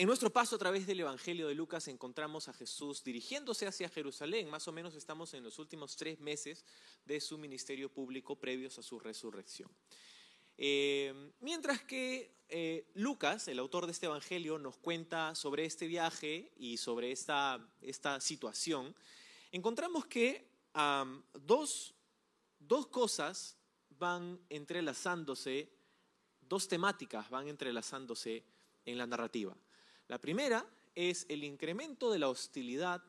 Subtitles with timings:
[0.00, 4.48] en nuestro paso a través del Evangelio de Lucas encontramos a Jesús dirigiéndose hacia Jerusalén.
[4.48, 6.64] Más o menos estamos en los últimos tres meses
[7.04, 9.70] de su ministerio público previos a su resurrección.
[10.56, 16.50] Eh, mientras que eh, Lucas, el autor de este Evangelio, nos cuenta sobre este viaje
[16.56, 18.96] y sobre esta, esta situación,
[19.52, 20.48] encontramos que
[21.34, 21.92] dos,
[22.58, 23.58] dos cosas
[23.98, 25.68] van entrelazándose,
[26.40, 28.44] dos temáticas van entrelazándose
[28.86, 29.54] en la narrativa.
[30.10, 33.00] La primera es el incremento de la hostilidad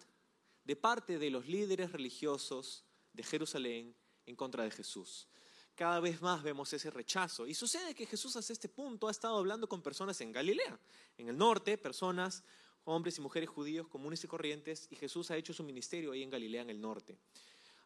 [0.64, 3.96] de parte de los líderes religiosos de Jerusalén
[4.28, 5.28] en contra de Jesús.
[5.74, 7.48] Cada vez más vemos ese rechazo.
[7.48, 10.80] Y sucede que Jesús hasta este punto ha estado hablando con personas en Galilea,
[11.18, 12.44] en el norte, personas,
[12.84, 16.30] hombres y mujeres judíos comunes y corrientes, y Jesús ha hecho su ministerio ahí en
[16.30, 17.18] Galilea, en el norte.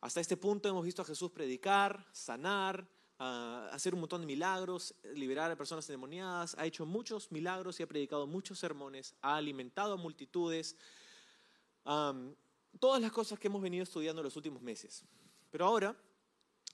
[0.02, 2.86] Hasta este punto hemos visto a Jesús predicar, sanar,
[3.18, 7.88] hacer un montón de milagros, liberar a personas endemoniadas, ha hecho muchos milagros y ha
[7.88, 10.76] predicado muchos sermones, ha alimentado a multitudes,
[11.84, 15.04] todas las cosas que hemos venido estudiando en los últimos meses.
[15.50, 15.96] Pero ahora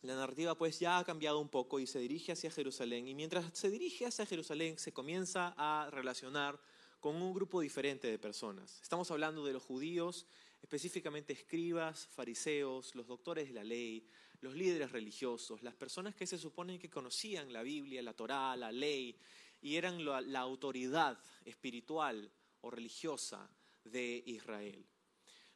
[0.01, 3.45] la narrativa pues ya ha cambiado un poco y se dirige hacia Jerusalén y mientras
[3.53, 6.59] se dirige hacia Jerusalén se comienza a relacionar
[6.99, 8.79] con un grupo diferente de personas.
[8.81, 10.25] Estamos hablando de los judíos,
[10.61, 14.07] específicamente escribas, fariseos, los doctores de la ley,
[14.41, 18.71] los líderes religiosos, las personas que se suponen que conocían la Biblia, la Torá, la
[18.71, 19.15] ley,
[19.61, 23.49] y eran la, autoridad espiritual o religiosa
[23.83, 24.83] de Israel.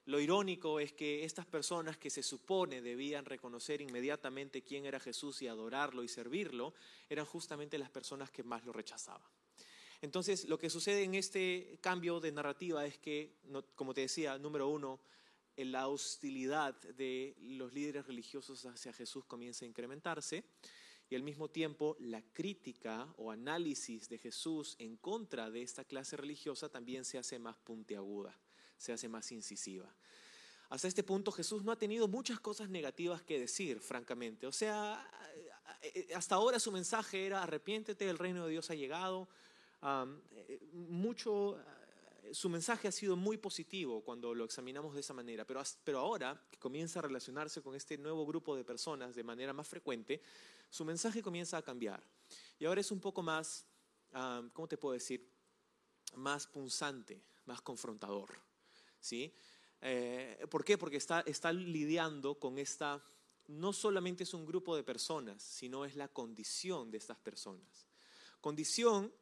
[0.05, 5.41] Lo irónico es que estas personas que se supone debían reconocer inmediatamente quién era Jesús
[5.41, 6.75] y adorarlo y servirlo,
[7.09, 9.27] eran justamente las personas que más lo rechazaban.
[10.01, 13.37] Entonces, lo que sucede en este cambio de narrativa es que,
[13.73, 14.99] como te decía, número uno,
[15.57, 20.43] la hostilidad de los líderes religiosos hacia Jesús comienza a incrementarse
[21.09, 26.17] y al mismo tiempo la crítica o análisis de Jesús en contra de esta clase
[26.17, 28.37] religiosa también se hace más puntiaguda,
[28.77, 29.93] se hace más incisiva.
[30.69, 34.47] Hasta este punto Jesús no ha tenido muchas cosas negativas que decir, francamente.
[34.47, 35.07] O sea,
[36.15, 39.27] hasta ahora su mensaje era arrepiéntete, el reino de Dios ha llegado.
[40.31, 41.59] Eh, mucho
[42.31, 46.47] su mensaje ha sido muy positivo cuando lo examinamos de esa manera, pero, pero ahora
[46.49, 50.21] que comienza a relacionarse con este nuevo grupo de personas de manera más frecuente,
[50.69, 52.03] su mensaje comienza a cambiar.
[52.59, 53.65] Y ahora es un poco más,
[54.53, 55.29] ¿cómo te puedo decir?
[56.15, 58.29] Más punzante, más confrontador.
[58.99, 59.33] ¿sí?
[59.81, 60.77] Eh, ¿Por qué?
[60.77, 63.03] Porque está, está lidiando con esta,
[63.47, 67.87] no solamente es un grupo de personas, sino es la condición de estas personas.
[68.41, 69.13] Condición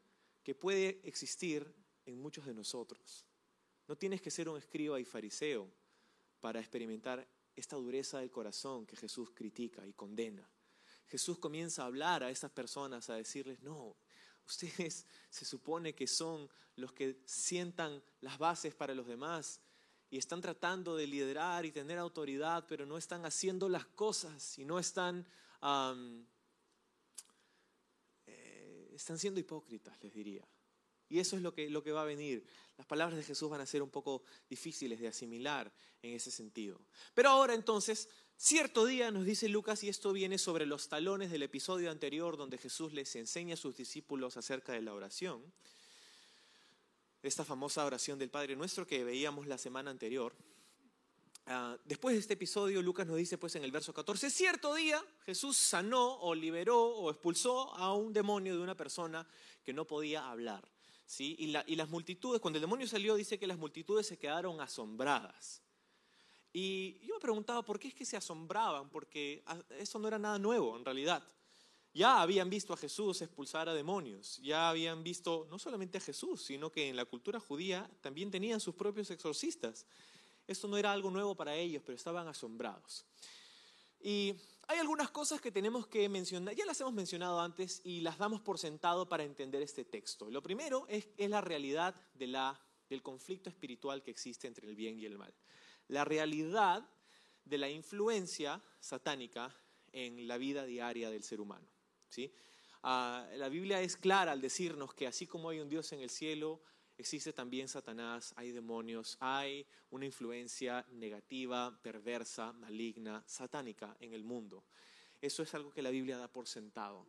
[0.44, 3.26] que puede existir en muchos de nosotros.
[3.88, 5.70] No tienes que ser un escriba y fariseo
[6.40, 10.50] para experimentar esta dureza del corazón que Jesús critica y condena.
[11.08, 13.96] Jesús comienza a hablar a estas personas, a decirles, no,
[14.48, 19.62] ustedes se supone que son los que sientan las bases para los demás
[20.10, 24.66] y están tratando de liderar y tener autoridad, pero no están haciendo las cosas y
[24.66, 25.26] no están,
[28.26, 30.48] eh, están siendo hipócritas, les diría.
[31.14, 32.44] Y eso es lo que, lo que va a venir.
[32.76, 36.82] Las palabras de Jesús van a ser un poco difíciles de asimilar en ese sentido.
[37.14, 41.44] Pero ahora entonces, cierto día nos dice Lucas, y esto viene sobre los talones del
[41.44, 45.44] episodio anterior donde Jesús les enseña a sus discípulos acerca de la oración,
[47.22, 50.34] esta famosa oración del Padre Nuestro que veíamos la semana anterior.
[51.46, 55.00] Ah, después de este episodio, Lucas nos dice pues en el verso 14, cierto día
[55.28, 59.28] Jesús sanó o liberó o expulsó a un demonio de una persona
[59.64, 60.73] que no podía hablar.
[61.20, 65.62] Y, las multitudes, cuando el demonio salió, dice que las multitudes se quedaron asombradas.
[66.52, 69.44] Y yo me preguntaba por qué es que se asombraban, porque
[69.78, 71.24] eso no era nada nuevo en realidad.
[71.94, 76.44] Ya habían visto a Jesús expulsar a demonios, ya habían visto no solamente a Jesús,
[76.44, 79.86] sino que en la cultura judía también tenían sus propios exorcistas.
[80.48, 83.06] Esto no era algo nuevo para ellos, pero estaban asombrados.
[84.02, 84.34] Y
[84.68, 88.42] hay algunas cosas que tenemos que mencionar, ya las hemos mencionado antes y las damos
[88.42, 90.30] por sentado para entender este texto.
[90.30, 95.18] Lo primero es, la realidad del conflicto espiritual que existe entre el bien y el
[95.18, 95.34] mal.
[95.88, 96.90] La realidad
[97.44, 99.54] de la influencia satánica
[99.92, 101.68] en la vida diaria del ser humano.
[102.08, 102.34] ¿sí?
[102.84, 106.10] Ah, la Biblia es clara al decirnos que así como hay un Dios en el
[106.10, 106.62] cielo,
[107.04, 114.64] existe también Satanás, hay demonios, hay una influencia negativa, perversa, maligna, satánica en el mundo.
[115.22, 117.06] Eso es algo que la Biblia da por sentado.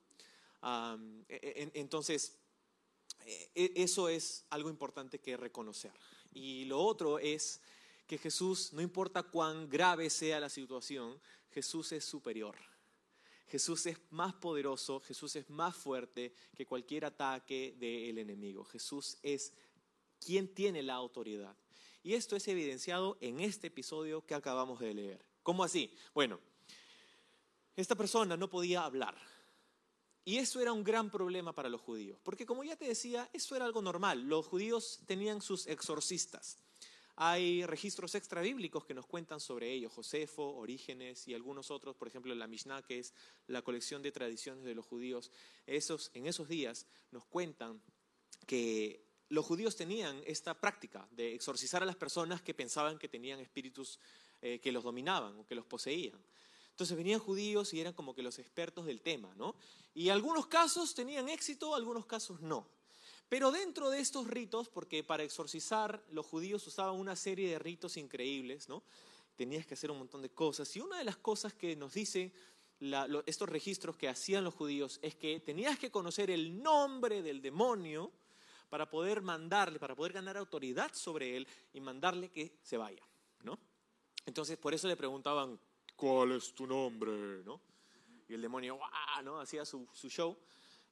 [1.28, 2.36] E, e, entonces,
[3.54, 5.92] e, eso es algo importante que reconocer.
[6.32, 7.60] Y lo otro es
[8.08, 11.20] que Jesús, no importa cuán grave sea la situación,
[11.52, 12.56] Jesús es superior.
[13.46, 18.64] Jesús es más poderoso, Jesús es más fuerte que cualquier ataque del enemigo.
[18.64, 19.52] Jesús es
[20.24, 21.56] quien tiene la autoridad.
[22.02, 25.24] Y esto es evidenciado en este episodio que acabamos de leer.
[25.42, 25.94] ¿Cómo así?
[26.14, 26.40] Bueno,
[27.76, 29.16] esta persona no podía hablar.
[30.24, 33.56] Y eso era un gran problema para los judíos, porque como ya te decía, eso
[33.56, 34.22] era algo normal.
[34.22, 36.58] Los judíos tenían sus exorcistas.
[37.16, 42.34] Hay registros extrabíblicos que nos cuentan sobre ello, Josefo, Orígenes y algunos otros, por ejemplo
[42.34, 43.12] la Mishnah, que es
[43.46, 45.30] la colección de tradiciones de los judíos.
[45.66, 47.80] Esos, en esos días nos cuentan
[48.46, 53.40] que los judíos tenían esta práctica de exorcizar a las personas que pensaban que tenían
[53.40, 53.98] espíritus
[54.42, 56.18] eh, que los dominaban o que los poseían.
[56.70, 59.54] Entonces venían judíos y eran como que los expertos del tema, ¿no?
[59.94, 62.66] Y algunos casos tenían éxito, algunos casos no.
[63.28, 67.96] Pero dentro de estos ritos, porque para exorcizar los judíos usaban una serie de ritos
[67.96, 68.82] increíbles, ¿no?
[69.36, 70.74] Tenías que hacer un montón de cosas.
[70.76, 72.32] Y una de las cosas que nos dicen
[73.26, 78.12] estos registros que hacían los judíos es que tenías que conocer el nombre del demonio
[78.74, 83.06] para poder mandarle, para poder ganar autoridad sobre él y mandarle que se vaya,
[83.44, 83.56] ¿no?
[84.26, 85.60] Entonces, por eso le preguntaban,
[85.94, 87.12] ¿cuál es tu nombre?
[87.44, 87.60] ¿no?
[88.28, 88.80] Y el demonio,
[89.22, 89.38] ¿no?
[89.38, 90.36] Hacía su, show.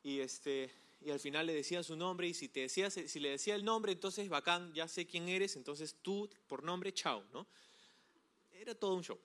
[0.00, 0.70] Y este,
[1.00, 3.64] y al final le decía su nombre y si, te decía, si le decía el
[3.64, 7.48] nombre, entonces bacán, ya sé quién eres, entonces tú por nombre, chao, ¿no?
[8.52, 9.18] Era todo un show.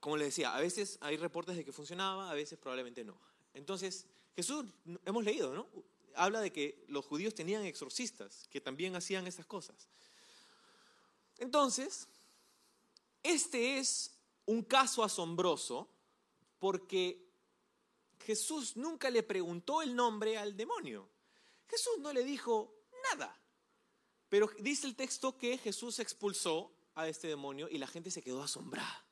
[0.00, 3.20] Como le decía, a veces hay reportes de que funcionaba, a veces probablemente no.
[3.52, 4.64] Entonces, Jesús,
[5.04, 5.91] hemos leído, ¿no?
[6.14, 9.88] Habla de que los judíos tenían exorcistas que también hacían esas cosas.
[11.38, 12.08] Entonces,
[13.22, 14.16] este es
[14.46, 15.88] un caso asombroso
[16.58, 17.28] porque
[18.24, 21.08] Jesús nunca le preguntó el nombre al demonio.
[21.68, 22.74] Jesús no le dijo
[23.10, 23.38] nada.
[24.28, 28.42] Pero dice el texto que Jesús expulsó a este demonio y la gente se quedó
[28.42, 29.04] asombrada.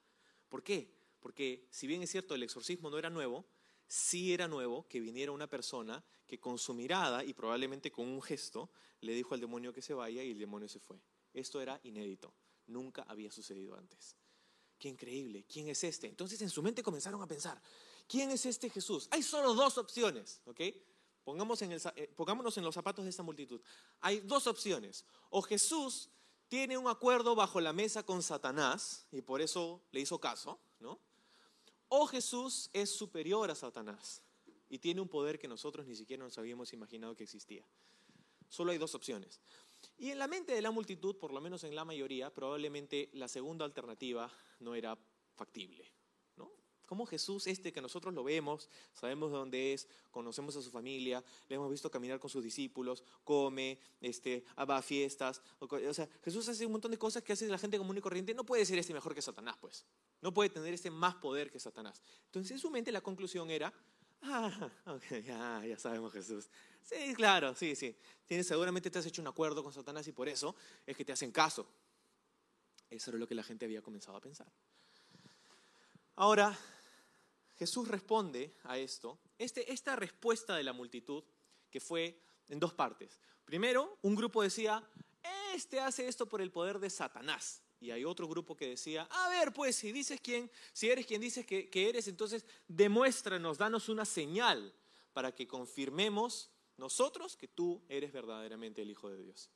[0.49, 0.95] ¿Por qué?
[1.21, 3.45] Porque si bien es cierto el exorcismo no era nuevo,
[3.91, 8.23] sí era nuevo que viniera una persona que con su mirada y probablemente con un
[8.23, 8.71] gesto
[9.01, 11.01] le dijo al demonio que se vaya y el demonio se fue.
[11.35, 12.33] Esto era inédito,
[12.67, 14.17] nunca había sucedido antes.
[14.79, 16.07] Qué increíble, ¿quién es este?
[16.07, 17.61] Entonces en su mente comenzaron a pensar,
[18.11, 19.07] ¿Quién es este Jesús?
[19.13, 20.61] Hay solo dos opciones, ¿ok?
[21.23, 23.61] Pongamos en eh, pongámonos en los zapatos de esta multitud.
[24.01, 25.05] Hay dos opciones.
[25.29, 26.11] O Jesús
[26.49, 30.99] tiene un acuerdo bajo la mesa con Satanás y por eso le hizo caso, ¿no?
[31.93, 34.23] O Jesús es superior a Satanás
[34.69, 37.65] y tiene un poder que nosotros ni siquiera nos habíamos imaginado que existía.
[38.49, 39.41] Solo hay dos opciones.
[39.99, 43.27] Y en la mente de la multitud, por lo menos en la mayoría, probablemente la
[43.27, 44.97] segunda alternativa no era
[45.35, 45.93] factible.
[46.91, 51.23] Como Jesús, este que nosotros lo vemos, sabemos de dónde es, conocemos a su familia,
[51.49, 55.41] le hemos visto caminar con sus discípulos, come, este, va a fiestas.
[55.61, 58.35] O sea, Jesús hace un montón de cosas que hace la gente común y corriente.
[58.35, 59.85] No puede ser este mejor que Satanás, pues.
[60.21, 62.03] No puede tener este más poder que Satanás.
[62.25, 63.73] Entonces, en su mente la conclusión era,
[64.23, 66.51] ah, ok, ya, ya sabemos Jesús.
[66.83, 67.95] Sí, claro, sí, sí.
[68.27, 71.13] Tienes, seguramente te has hecho un acuerdo con Satanás y por eso es que te
[71.13, 71.69] hacen caso.
[72.91, 74.51] Eso era lo que la gente había comenzado a pensar.
[76.21, 76.55] Ahora,
[77.61, 81.23] Jesús responde a esto, este, esta respuesta de la multitud,
[81.71, 83.21] que fue en dos partes.
[83.45, 84.83] Primero, un grupo decía,
[85.53, 87.63] este hace esto por el poder de Satanás.
[87.79, 91.21] Y hay otro grupo que decía, a ver, pues, si dices quién, si eres quien
[91.21, 94.75] dices que, eres, entonces demuéstranos, danos una señal
[95.13, 99.51] para que confirmemos nosotros que tú eres verdaderamente el Hijo de Dios.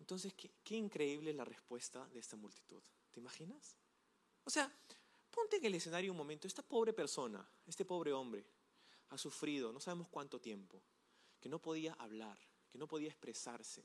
[0.00, 2.82] Entonces, qué, qué increíble la respuesta de esta multitud.
[3.10, 3.76] ¿Te imaginas?
[4.44, 4.74] O sea,
[5.36, 8.42] Ponte en el escenario un momento, esta pobre persona, este pobre hombre,
[9.10, 10.80] ha sufrido no sabemos cuánto tiempo,
[11.38, 12.38] que no podía hablar,
[12.70, 13.84] que no podía expresarse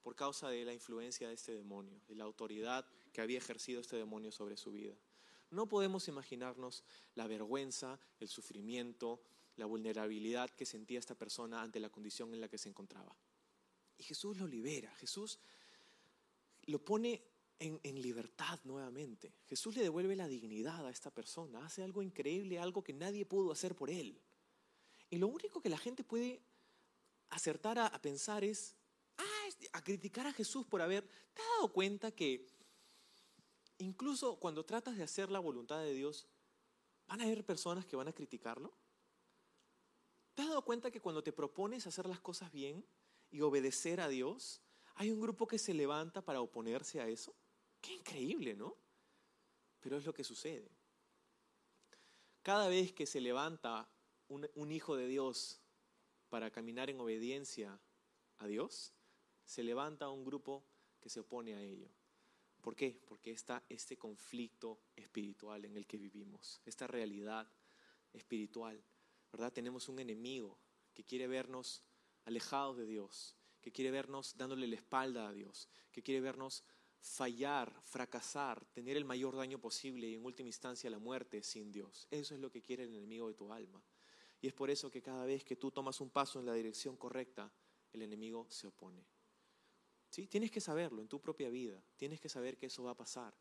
[0.00, 3.96] por causa de la influencia de este demonio, de la autoridad que había ejercido este
[3.96, 4.94] demonio sobre su vida.
[5.50, 6.82] No podemos imaginarnos
[7.14, 9.20] la vergüenza, el sufrimiento,
[9.56, 13.14] la vulnerabilidad que sentía esta persona ante la condición en la que se encontraba.
[13.98, 15.38] Y Jesús lo libera, Jesús
[16.62, 17.22] lo pone
[17.58, 19.32] en, libertad nuevamente.
[19.46, 23.52] Jesús le devuelve la dignidad a esta persona, hace algo increíble, algo que nadie pudo
[23.52, 24.20] hacer por él.
[25.10, 26.42] Y lo único que la gente puede
[27.30, 28.76] acertar a, pensar es,
[29.18, 32.46] ah, a criticar a Jesús por haber, ¿te has dado cuenta que
[33.78, 36.28] incluso cuando tratas de hacer la voluntad de Dios,
[37.06, 38.76] van a haber personas que van a criticarlo?
[40.34, 42.84] ¿Te has dado cuenta que cuando te propones hacer las cosas bien
[43.30, 44.60] y obedecer a Dios,
[44.94, 47.34] hay un grupo que se levanta para oponerse a eso?
[47.86, 48.76] Qué increíble, ¿no?
[49.78, 50.68] Pero es lo que sucede.
[52.42, 53.88] cada vez que se levanta
[54.26, 55.60] un, un hijo de Dios
[56.28, 57.80] para caminar en obediencia
[58.38, 58.92] a Dios,
[59.44, 60.64] se levanta un grupo
[61.00, 61.88] que se opone a ello.
[62.60, 63.00] ¿Por qué?
[63.06, 67.48] Porque está este conflicto espiritual en el que vivimos, esta realidad
[68.12, 68.82] espiritual,
[69.30, 69.52] ¿verdad?
[69.52, 70.58] Tenemos un enemigo
[70.92, 71.84] que quiere vernos
[72.24, 76.64] alejados de Dios, que quiere vernos dándole la espalda a Dios, que quiere vernos
[77.00, 82.06] fallar, fracasar, tener el mayor daño posible y en última instancia la muerte sin Dios.
[82.10, 83.82] Eso es lo que quiere el enemigo de tu alma.
[84.40, 86.96] Y es por eso que cada vez que tú tomas un paso en la dirección
[86.96, 87.52] correcta,
[87.92, 89.06] el enemigo se opone.
[90.10, 90.26] ¿Sí?
[90.26, 93.34] Tienes que saberlo en tu propia vida, tienes que saber que eso va a pasar.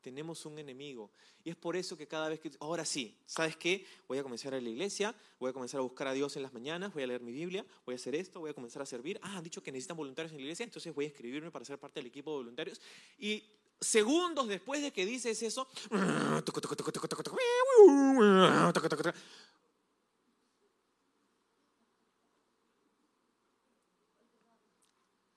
[0.00, 1.10] Tenemos un enemigo.
[1.44, 2.50] Y es por eso que cada vez que...
[2.60, 3.84] Ahora sí, ¿sabes qué?
[4.08, 6.36] Voy a comenzar a ir a la iglesia, voy a comenzar a buscar a Dios
[6.36, 8.82] en las mañanas, voy a leer mi Biblia, voy a hacer esto, voy a comenzar
[8.82, 9.18] a servir.
[9.22, 11.78] Ah, han dicho que necesitan voluntarios en la iglesia, entonces voy a escribirme para ser
[11.78, 12.80] parte del equipo de voluntarios.
[13.18, 13.44] Y
[13.80, 15.68] segundos después de que dices eso...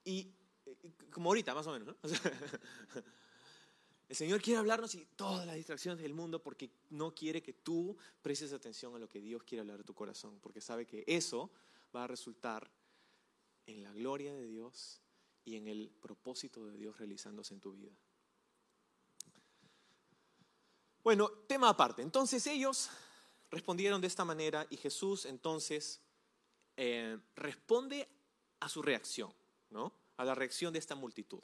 [0.04, 0.34] Y
[1.10, 1.96] como ahorita, más o menos, ¿no?
[4.14, 7.96] el Señor quiere hablarnos y todas las distracciones del mundo porque no quiere que tú
[8.22, 11.50] prestes atención a lo que Dios quiere hablar de tu corazón, porque sabe que eso
[11.94, 12.70] va a resultar
[13.66, 15.00] en la gloria de Dios
[15.44, 17.90] y en el propósito de Dios realizándose en tu vida.
[21.02, 22.00] Bueno, tema aparte.
[22.00, 22.90] Entonces ellos
[23.50, 26.00] respondieron de esta manera y Jesús entonces
[26.76, 28.08] eh, responde
[28.60, 29.34] a su reacción,
[29.70, 29.92] ¿no?
[30.16, 31.42] a la reacción de esta multitud.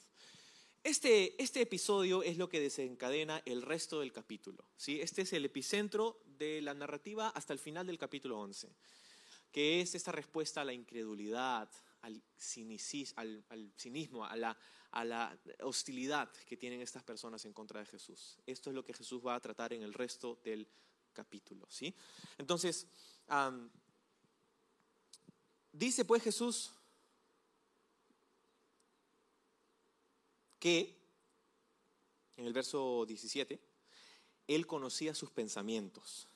[0.82, 4.64] Este, este episodio es lo que desencadena el resto del capítulo.
[4.76, 5.00] ¿sí?
[5.00, 8.74] Este es el epicentro de la narrativa hasta el final del capítulo 11,
[9.52, 11.70] que es esta respuesta a la incredulidad,
[12.00, 12.22] al,
[13.16, 14.56] al, cinismo, a la,
[14.92, 18.38] a la hostilidad que tienen estas personas en contra de Jesús.
[18.46, 20.66] Esto es lo que Jesús va a tratar en el resto del
[21.12, 21.66] capítulo.
[21.68, 21.94] ¿sí?
[22.38, 22.86] Entonces,
[25.72, 26.72] dice pues Jesús,
[30.60, 30.96] que,
[32.36, 33.60] en el verso 17,
[34.46, 36.28] él conocía sus pensamientos.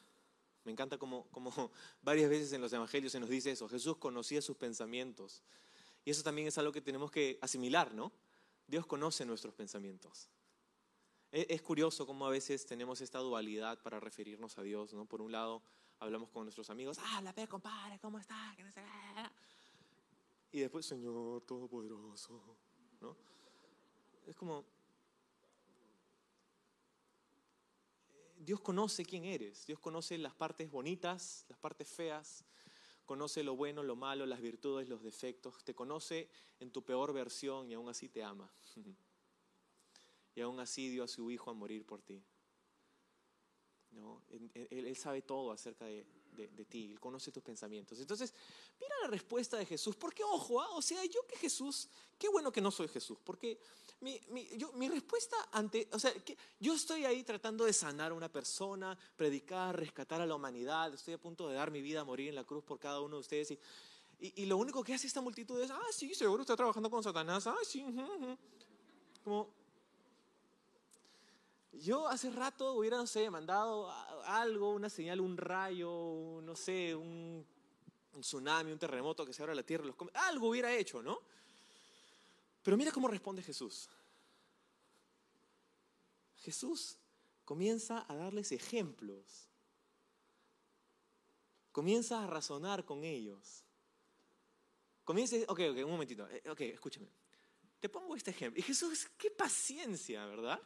[0.64, 1.28] Me encanta como,
[2.02, 5.42] varias veces en los evangelios se nos dice eso, Jesús conocía sus pensamientos.
[6.04, 8.12] Y eso también es algo que tenemos que asimilar, ¿no?
[8.66, 10.28] Dios conoce nuestros pensamientos.
[11.32, 15.04] E, es curioso cómo a veces tenemos esta dualidad para referirnos a Dios, ¿no?
[15.04, 15.62] Por un lado,
[15.98, 18.56] hablamos con nuestros amigos, ah, compadre, ¿cómo está?
[20.52, 22.40] Y después, Señor Todopoderoso,
[23.00, 23.16] ¿no?
[24.26, 24.64] Es como,
[28.36, 32.44] Dios conoce quién eres, Dios conoce las partes bonitas, las partes feas,
[33.04, 36.28] conoce lo bueno, lo malo, las virtudes, los defectos, te conoce
[36.60, 38.52] en tu peor versión y aún así te ama.
[40.36, 42.20] Y aún así dio a su hijo a morir por ti.
[43.92, 44.20] ¿No?
[44.52, 46.04] él sabe todo acerca de,
[46.68, 47.98] ti, Él conoce tus pensamientos.
[48.00, 48.34] Entonces,
[48.80, 50.70] mira la respuesta de Jesús, porque ojo, ¿ah?
[50.72, 51.88] o sea, yo que Jesús,
[52.18, 53.58] qué bueno que no soy Jesús, porque
[54.00, 58.12] mi, mi, yo, mi respuesta ante, o sea, que yo estoy ahí tratando de sanar
[58.12, 62.00] a una persona, predicar, rescatar a la humanidad, estoy a punto de dar mi vida
[62.00, 63.58] a morir en la cruz por cada uno de ustedes y,
[64.20, 67.46] y, lo único que hace esta multitud es, ah, sí, seguro está trabajando con Satanás,
[67.46, 67.84] ah, sí,
[69.22, 69.64] como
[71.80, 73.90] yo hace rato hubiera, no sé, mandado
[74.24, 77.44] algo, una señal, un rayo, no sé, un,
[78.20, 81.20] tsunami, un terremoto que se abra la tierra, los algo hubiera hecho, ¿no?
[82.64, 83.88] Pero mira cómo responde Jesús.
[86.38, 86.96] Jesús
[87.44, 89.48] comienza a darles ejemplos.
[91.70, 93.62] Comienza a razonar con ellos.
[95.04, 97.06] Comienza, ok, ok, un momentito, eh, ok, escúchame.
[97.80, 98.58] Te pongo este ejemplo.
[98.58, 100.58] Y Jesús, qué paciencia, ¿verdad?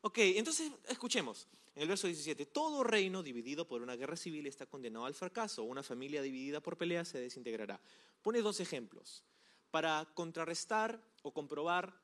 [0.00, 1.46] Ok, entonces escuchemos.
[1.74, 5.62] En el verso 17, todo reino dividido por una guerra civil está condenado al fracaso.
[5.62, 7.78] Una familia dividida por peleas se desintegrará.
[8.22, 9.22] Pone dos ejemplos
[9.70, 12.00] para contrarrestar o comprobar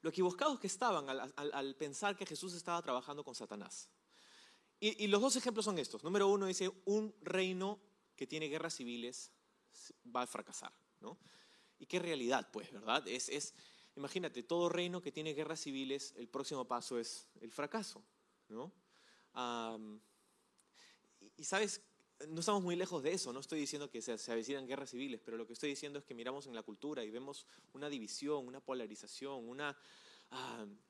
[0.00, 3.90] lo equivocados que estaban al, pensar que Jesús estaba trabajando con Satanás.
[4.80, 6.04] Y, los dos ejemplos son estos.
[6.04, 7.80] Número uno dice, un reino
[8.14, 9.32] que tiene guerras civiles
[10.14, 10.72] va a fracasar.
[11.00, 11.18] ¿no?
[11.80, 13.06] ¿Y qué realidad, pues, verdad?
[13.08, 13.54] Es, es,
[13.98, 18.00] Imagínate, todo reino que tiene guerras civiles, el próximo paso es el fracaso.
[18.48, 18.72] ¿no?
[21.36, 21.82] y, sabes,
[22.26, 25.20] no estamos muy lejos de eso, no estoy diciendo que se, se avecinan guerras civiles,
[25.24, 28.46] pero lo que estoy diciendo es que miramos en la cultura y vemos una división,
[28.46, 29.76] una polarización, una...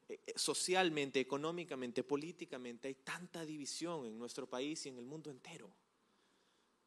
[0.08, 5.30] Eh, eh, socialmente, económicamente, políticamente, hay tanta división en nuestro país y en el mundo
[5.30, 5.70] entero.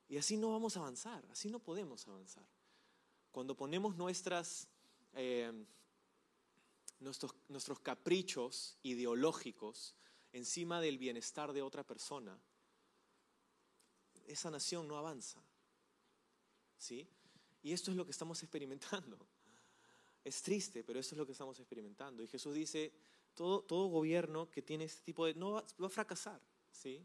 [0.10, 2.46] Y así no vamos a avanzar, así no podemos avanzar.
[3.32, 4.68] Cuando ponemos nuestras...
[5.14, 5.52] Eh,
[7.00, 9.96] nuestros, nuestros caprichos ideológicos
[10.34, 12.40] encima del bienestar de otra persona,
[14.34, 15.42] esa nación no avanza.
[16.78, 17.08] ¿Sí?
[17.64, 19.18] Y esto es lo que estamos experimentando.
[20.24, 22.22] Es triste, pero eso es lo que estamos experimentando.
[22.24, 22.94] Y Jesús dice,
[23.34, 25.34] todo, todo gobierno que tiene este tipo de...
[25.34, 26.42] no va, va a fracasar.
[26.72, 27.02] ¿sí?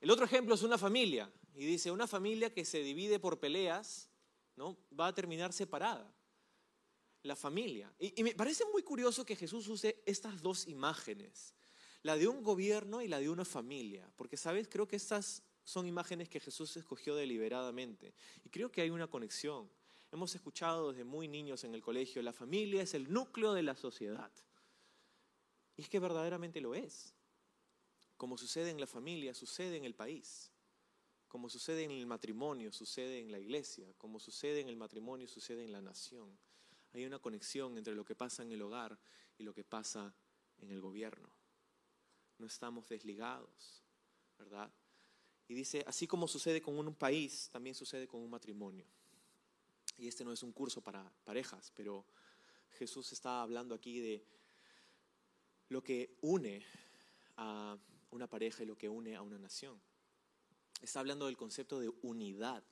[0.00, 1.30] El otro ejemplo es una familia.
[1.54, 4.08] Y dice, una familia que se divide por peleas,
[4.54, 4.76] ¿no?
[4.98, 6.14] Va a terminar separada.
[7.22, 7.92] La familia.
[7.98, 11.54] Y me parece muy curioso que Jesús use estas dos imágenes.
[12.02, 14.08] La de un gobierno y la de una familia.
[14.14, 14.68] Porque, ¿sabes?
[14.68, 18.14] Creo que estas son imágenes que Jesús escogió deliberadamente.
[18.42, 19.70] Y creo que hay una conexión.
[20.10, 23.76] Hemos escuchado desde muy niños en el colegio, la familia es el núcleo de la
[23.76, 24.32] sociedad.
[25.76, 27.12] Y es que verdaderamente lo es.
[28.16, 30.50] Como sucede en la familia, sucede en el país.
[31.28, 33.92] Como sucede en el matrimonio, sucede en la iglesia.
[33.98, 36.38] Como sucede en el matrimonio, sucede en la nación.
[36.94, 38.98] Hay una conexión entre lo que pasa en el hogar
[39.36, 40.16] y lo que pasa
[40.56, 41.28] en el gobierno.
[42.38, 43.84] No estamos desligados,
[44.38, 44.72] ¿verdad?
[45.48, 48.86] Y dice, así como sucede con un país, también sucede con un matrimonio.
[49.96, 52.04] Y este no es un curso para parejas, pero
[52.78, 54.24] Jesús está hablando aquí de
[55.70, 56.62] lo que une
[57.36, 57.76] a
[58.10, 59.80] una pareja y lo que une a una nación.
[60.82, 62.62] Está hablando del concepto de unidad,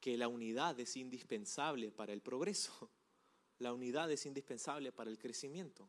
[0.00, 2.90] que la unidad es indispensable para el progreso,
[3.60, 5.88] la unidad es indispensable para el crecimiento.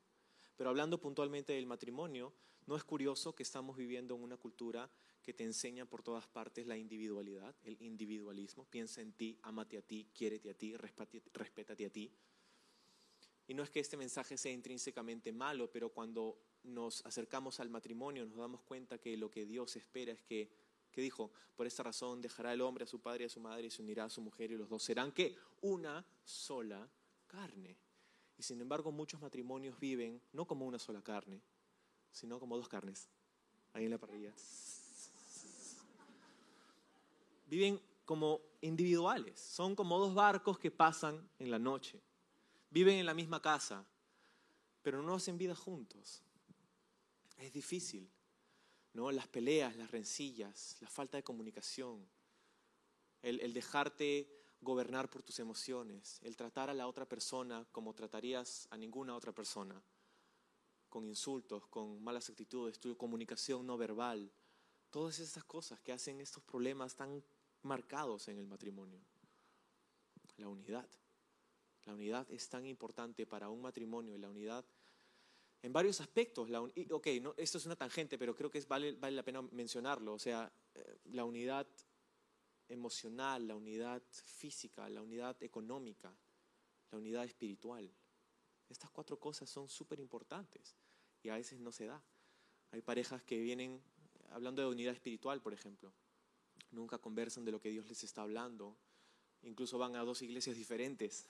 [0.55, 2.33] Pero hablando puntualmente del matrimonio,
[2.65, 4.89] no es curioso que estamos viviendo en una cultura
[5.21, 8.65] que te enseña por todas partes la individualidad, el individualismo.
[8.65, 10.75] Piensa en ti, amate a ti, quiérete a ti,
[11.33, 12.11] respétate a ti.
[13.47, 18.25] Y no es que este mensaje sea intrínsecamente malo, pero cuando nos acercamos al matrimonio
[18.25, 20.49] nos damos cuenta que lo que Dios espera es que,
[20.91, 23.67] que dijo, por esta razón dejará el hombre a su padre y a su madre
[23.67, 26.89] y se unirá a su mujer y los dos serán que una sola
[27.27, 27.77] carne.
[28.37, 31.41] Y sin embargo muchos matrimonios viven no como una sola carne,
[32.11, 33.07] sino como dos carnes,
[33.73, 34.33] ahí en la parrilla
[37.53, 42.01] viven como individuales, son como dos barcos que pasan en la noche,
[42.71, 43.85] viven en la misma casa,
[44.81, 46.23] pero no hacen vida juntos.
[47.37, 48.09] Es difícil,
[48.93, 49.11] ¿no?
[49.11, 52.03] Las peleas, las rencillas, la falta de comunicación,
[53.21, 54.27] el, el dejarte
[54.63, 59.31] gobernar por tus emociones, el tratar a la otra persona como tratarías a ninguna otra
[59.31, 59.81] persona,
[60.89, 64.31] con insultos, con malas actitudes, tu comunicación no verbal,
[64.89, 67.23] todas esas cosas que hacen estos problemas tan
[67.63, 68.99] marcados en el matrimonio.
[70.37, 70.87] La unidad.
[71.85, 74.65] La unidad es tan importante para un matrimonio y la unidad
[75.61, 76.49] en varios aspectos.
[76.49, 79.41] La ok, no, esto es una tangente, pero creo que es, vale, vale la pena
[79.41, 80.13] mencionarlo.
[80.13, 81.67] O sea, eh, la unidad
[82.69, 86.15] emocional, la unidad física, la unidad económica,
[86.91, 87.91] la unidad espiritual.
[88.69, 90.75] Estas cuatro cosas son súper importantes
[91.21, 92.01] y a veces no se da.
[92.71, 93.81] Hay parejas que vienen,
[94.31, 95.93] hablando de unidad espiritual, por ejemplo,
[96.71, 98.75] nunca conversan de lo que Dios les está hablando,
[99.43, 101.27] incluso van a dos iglesias diferentes.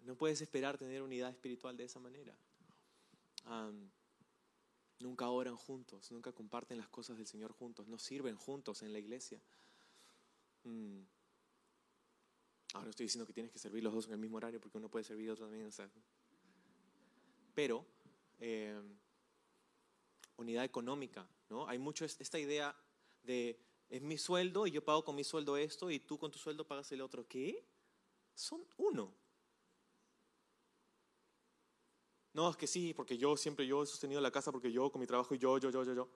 [0.00, 2.36] No puedes esperar tener unidad espiritual de esa manera.
[5.00, 8.98] Nunca oran juntos, nunca comparten las cosas del Señor juntos, no sirven juntos en la
[8.98, 9.40] iglesia.
[10.64, 11.00] Mm.
[12.74, 14.78] Ahora no estoy diciendo que tienes que servir los dos en el mismo horario porque
[14.78, 15.70] uno puede servir otro también.
[17.54, 17.84] pero
[18.38, 18.80] eh,
[20.36, 21.66] unidad económica, ¿no?
[21.66, 22.76] Hay mucho esta idea
[23.22, 23.58] de
[23.88, 26.64] es mi sueldo y yo pago con mi sueldo esto y tú con tu sueldo
[26.64, 27.26] pagas el otro.
[27.26, 27.66] ¿Qué?
[28.34, 29.12] Son uno.
[32.40, 34.98] No, es que sí, porque yo siempre yo he sostenido la casa porque yo con
[34.98, 36.08] mi trabajo y yo, yo, yo, yo, yo.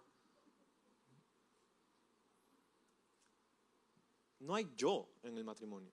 [4.38, 5.92] No hay yo en el matrimonio.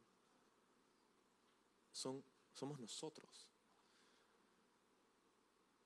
[1.92, 3.50] Son, somos nosotros.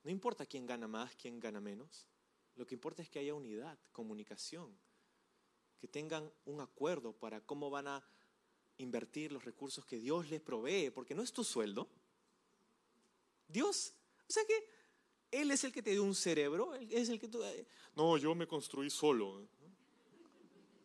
[0.04, 2.06] No importa quién gana más, quién gana menos.
[2.54, 4.78] Lo que importa es que haya unidad, comunicación,
[5.80, 8.08] que tengan un acuerdo para cómo van a
[8.78, 11.90] invertir los recursos que Dios les provee, porque no es tu sueldo.
[13.48, 13.96] Dios,
[14.28, 14.68] o sea que
[15.32, 17.44] Él es el que te dio un cerebro, es el que tú...
[17.44, 19.48] Eh, no, yo me construí solo.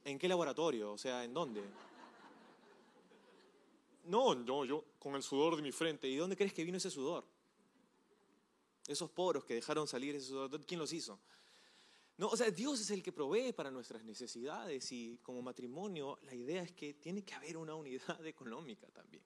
[0.05, 0.93] ¿En qué laboratorio?
[0.93, 1.63] O sea, ¿en dónde?
[4.05, 6.09] No, no, yo con el sudor de mi frente.
[6.09, 7.25] ¿Y dónde crees que vino ese sudor?
[8.87, 11.21] Esos poros que dejaron salir ese sudor, ¿quién los hizo?
[12.17, 16.35] No, o sea, Dios es el que provee para nuestras necesidades y como matrimonio la
[16.35, 19.20] idea es que tiene que haber una unidad económica también.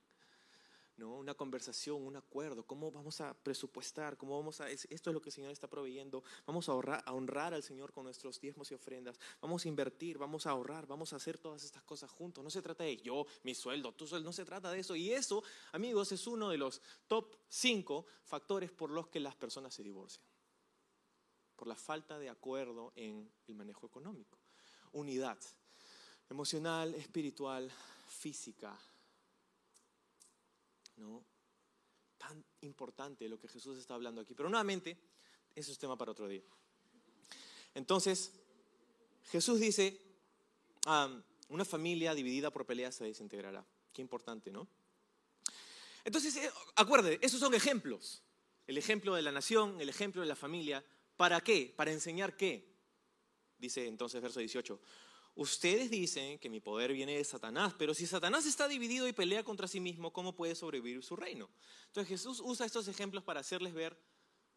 [0.96, 1.16] ¿No?
[1.16, 5.30] Una conversación, un acuerdo, cómo vamos a presupuestar, cómo vamos a, esto es lo que
[5.30, 9.18] el Señor está proveyendo, vamos a, a honrar al Señor con nuestros diezmos y ofrendas,
[9.40, 12.44] vamos a invertir, vamos a ahorrar, vamos a hacer todas estas cosas juntos.
[12.44, 14.94] No se trata de yo, mi sueldo, tu sueldo, no se trata de eso.
[14.96, 19.74] Y eso, amigos, es uno de los top 5 factores por los que las personas
[19.74, 20.24] se divorcian
[21.54, 24.38] por la falta de acuerdo en el manejo económico.
[24.92, 25.38] unidad
[26.30, 27.70] emocional, espiritual,
[28.06, 28.78] física.
[30.96, 31.24] ¿No?
[32.18, 34.34] Tan importante lo que Jesús está hablando aquí.
[34.34, 34.98] Pero nuevamente,
[35.54, 36.42] eso es tema para otro día.
[37.74, 38.32] Entonces,
[39.24, 40.00] Jesús dice,
[41.48, 43.66] una familia dividida por peleas se desintegrará.
[43.92, 44.68] Qué importante, ¿no?
[46.04, 48.22] Entonces, eh, acuerde, esos son ejemplos.
[48.66, 50.84] El ejemplo de la nación, el ejemplo de la familia.
[51.16, 51.72] ¿Para qué?
[51.76, 52.74] Para enseñar qué.
[53.58, 54.80] Dice entonces verso 18.
[55.36, 59.42] Ustedes dicen que mi poder viene de Satanás, pero si Satanás está dividido y pelea
[59.42, 61.50] contra sí mismo, ¿cómo puede sobrevivir su reino?
[61.86, 63.98] Entonces Jesús usa estos ejemplos para hacerles ver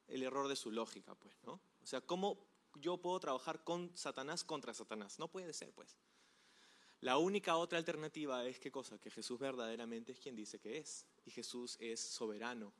[0.07, 1.59] el error de su lógica, pues, ¿no?
[1.81, 5.17] O sea, ¿cómo yo puedo trabajar con Satanás contra Satanás?
[5.17, 5.97] No puede ser, pues.
[7.01, 8.99] La única otra alternativa es qué cosa?
[8.99, 11.05] Que Jesús verdaderamente es quien dice que es.
[11.25, 12.73] Y Jesús es soberano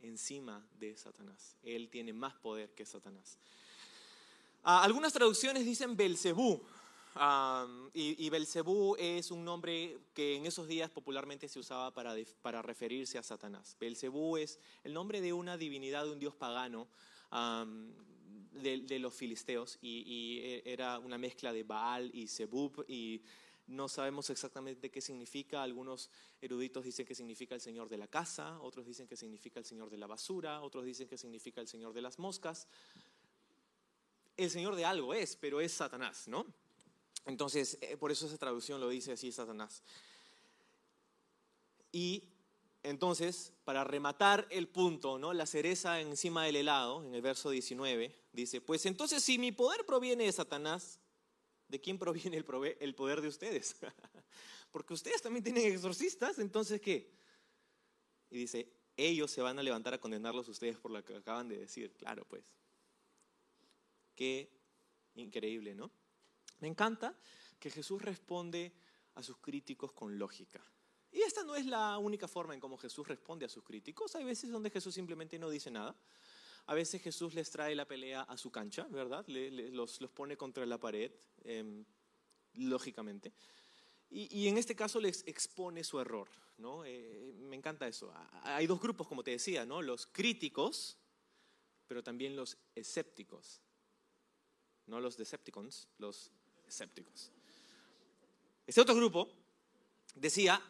[0.00, 1.56] encima de Satanás.
[1.62, 3.38] Él tiene más poder que Satanás.
[4.62, 6.62] Ah, algunas traducciones dicen Belcebú.
[7.94, 12.62] Y, y Belcebú es un nombre que en esos días popularmente se usaba para, para
[12.62, 13.76] referirse a Satanás.
[13.80, 16.88] Belcebú es el nombre de una divinidad, de un dios pagano
[18.62, 23.22] de, los filisteos y, e, era una mezcla de Baal y Zebub y
[23.66, 25.62] no sabemos exactamente qué significa.
[25.62, 29.66] Algunos eruditos dicen que significa el Señor de la casa, otros dicen que significa el
[29.66, 32.66] Señor de la basura, otros dicen que significa el Señor de las moscas.
[34.36, 36.46] El Señor de algo es, pero es Satanás, ¿no?
[37.26, 39.82] Entonces, eh, por eso esa traducción lo dice así, Satanás.
[41.92, 42.24] Y
[42.82, 45.32] entonces, para rematar el punto, ¿no?
[45.32, 49.84] la cereza encima del helado, en el verso 19, dice, pues entonces si mi poder
[49.84, 51.00] proviene de Satanás,
[51.68, 52.46] ¿de quién proviene el,
[52.80, 53.76] el poder de ustedes?
[54.70, 57.10] Porque ustedes también tienen exorcistas, entonces ¿qué?
[58.30, 61.56] Y dice, ellos se van a levantar a condenarlos ustedes por lo que acaban de
[61.56, 61.94] decir.
[61.96, 62.44] Claro, pues.
[64.14, 64.50] Qué
[65.14, 65.90] increíble, ¿no?
[66.60, 67.16] Me encanta
[67.58, 68.72] que Jesús responde
[69.14, 70.64] a sus críticos con lógica.
[71.10, 74.14] Y esta no es la única forma en cómo Jesús responde a sus críticos.
[74.14, 75.96] Hay veces donde Jesús simplemente no dice nada.
[76.66, 79.24] A veces Jesús les trae la pelea a su cancha, ¿verdad?
[79.26, 81.10] los, pone contra la pared,
[81.44, 81.84] em,
[82.54, 83.32] lógicamente.
[84.10, 86.84] Y, en este caso les expone su error, ¿no?
[86.84, 88.12] Eh, me encanta eso.
[88.42, 89.82] Hay dos grupos, como te decía, ¿no?
[89.82, 90.98] Los críticos,
[91.86, 93.60] pero también los escépticos.
[94.86, 96.32] No los Decepticons, los
[96.68, 97.30] escépticos.
[98.66, 99.28] Este otro grupo
[100.14, 100.62] decía,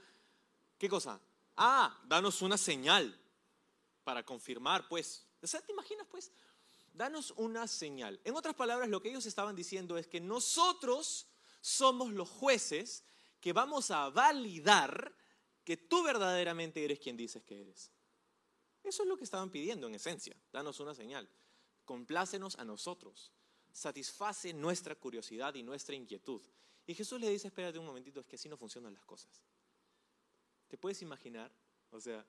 [0.78, 1.20] ¿Qué cosa?
[1.56, 3.18] Ah, danos una señal
[4.04, 5.26] para confirmar, pues.
[5.40, 6.30] ¿te imaginas, pues?
[6.94, 8.20] Danos una señal.
[8.24, 11.26] En otras palabras, lo que ellos estaban diciendo es que nosotros
[11.60, 13.04] somos los jueces
[13.40, 15.14] que vamos a validar
[15.64, 17.90] que tú verdaderamente eres quien dices que eres.
[18.84, 20.36] Eso es lo que estaban pidiendo en esencia.
[20.52, 21.28] Danos una señal.
[21.84, 23.32] Complácenos a nosotros.
[23.72, 26.42] Satisface nuestra curiosidad y nuestra inquietud.
[26.86, 29.42] Y Jesús le dice, espérate un momentito, es que así no funcionan las cosas.
[30.68, 31.52] ¿Te puedes imaginar?
[31.90, 32.26] O sea,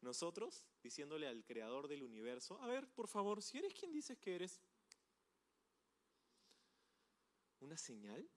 [0.00, 4.34] nosotros diciéndole al creador del universo, a ver, por favor, si eres quien dices que
[4.34, 4.60] eres,
[7.60, 8.28] una señal.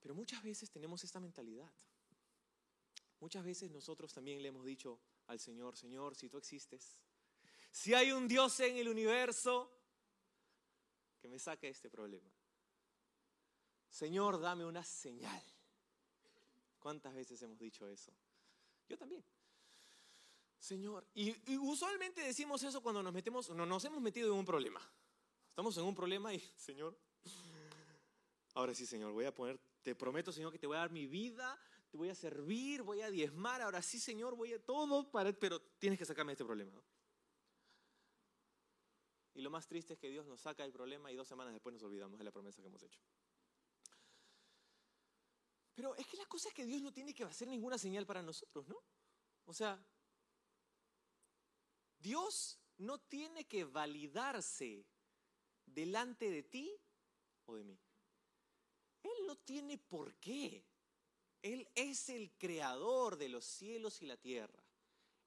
[0.00, 1.72] Pero muchas veces tenemos esta mentalidad.
[3.20, 6.98] Muchas veces nosotros también le hemos dicho al Señor, Señor, si tú existes,
[7.70, 9.70] si hay un Dios en el universo,
[11.22, 12.28] que me saque este problema.
[13.88, 15.40] Señor, dame una señal.
[16.80, 18.12] ¿Cuántas veces hemos dicho eso?
[18.88, 19.24] Yo también.
[20.58, 24.80] Señor, y, usualmente decimos eso cuando nos metemos, no, nos hemos metido en un problema.
[25.48, 26.98] Estamos en un problema y, Señor,
[28.54, 31.06] ahora sí, Señor, voy a poner, te prometo, Señor, que te voy a dar mi
[31.06, 31.56] vida,
[31.88, 35.60] te voy a servir, voy a diezmar, ahora sí, Señor, voy a todo, para, pero
[35.78, 36.82] tienes que sacarme de este problema.
[39.34, 41.72] Y lo más triste es que Dios nos saca el problema y dos semanas después
[41.72, 43.00] nos olvidamos de la promesa que hemos hecho.
[45.74, 48.22] Pero es que la cosa es que Dios no tiene que hacer ninguna señal para
[48.22, 48.82] nosotros, ¿no?
[49.46, 49.82] O sea,
[51.98, 54.86] Dios no tiene que validarse
[55.64, 56.76] delante de ti
[57.46, 57.78] o de mí.
[59.02, 60.64] Él no tiene por qué.
[61.40, 64.62] Él es el creador de los cielos y la tierra.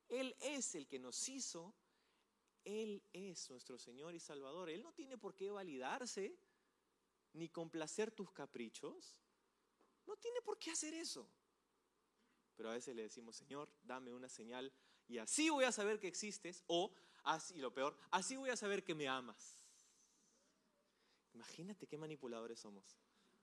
[0.07, 1.73] Él es el que nos hizo.
[2.65, 4.69] Él es nuestro Señor y Salvador.
[4.69, 6.37] Él no tiene por qué validarse
[7.33, 9.19] ni complacer tus caprichos.
[10.05, 11.29] No tiene por qué hacer eso.
[12.55, 14.73] Pero a veces le decimos, Señor, dame una señal
[15.07, 18.83] y así voy a saber que existes o, así, lo peor, así voy a saber
[18.83, 19.59] que me amas.
[21.33, 22.97] Imagínate qué manipuladores somos,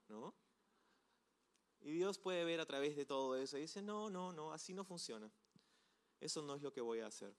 [0.09, 0.35] ¿no?
[1.81, 4.73] Y Dios puede ver a través de todo eso y dice, no, no, no, así
[4.73, 5.31] no funciona.
[6.21, 7.35] Eso no es lo que voy a hacer.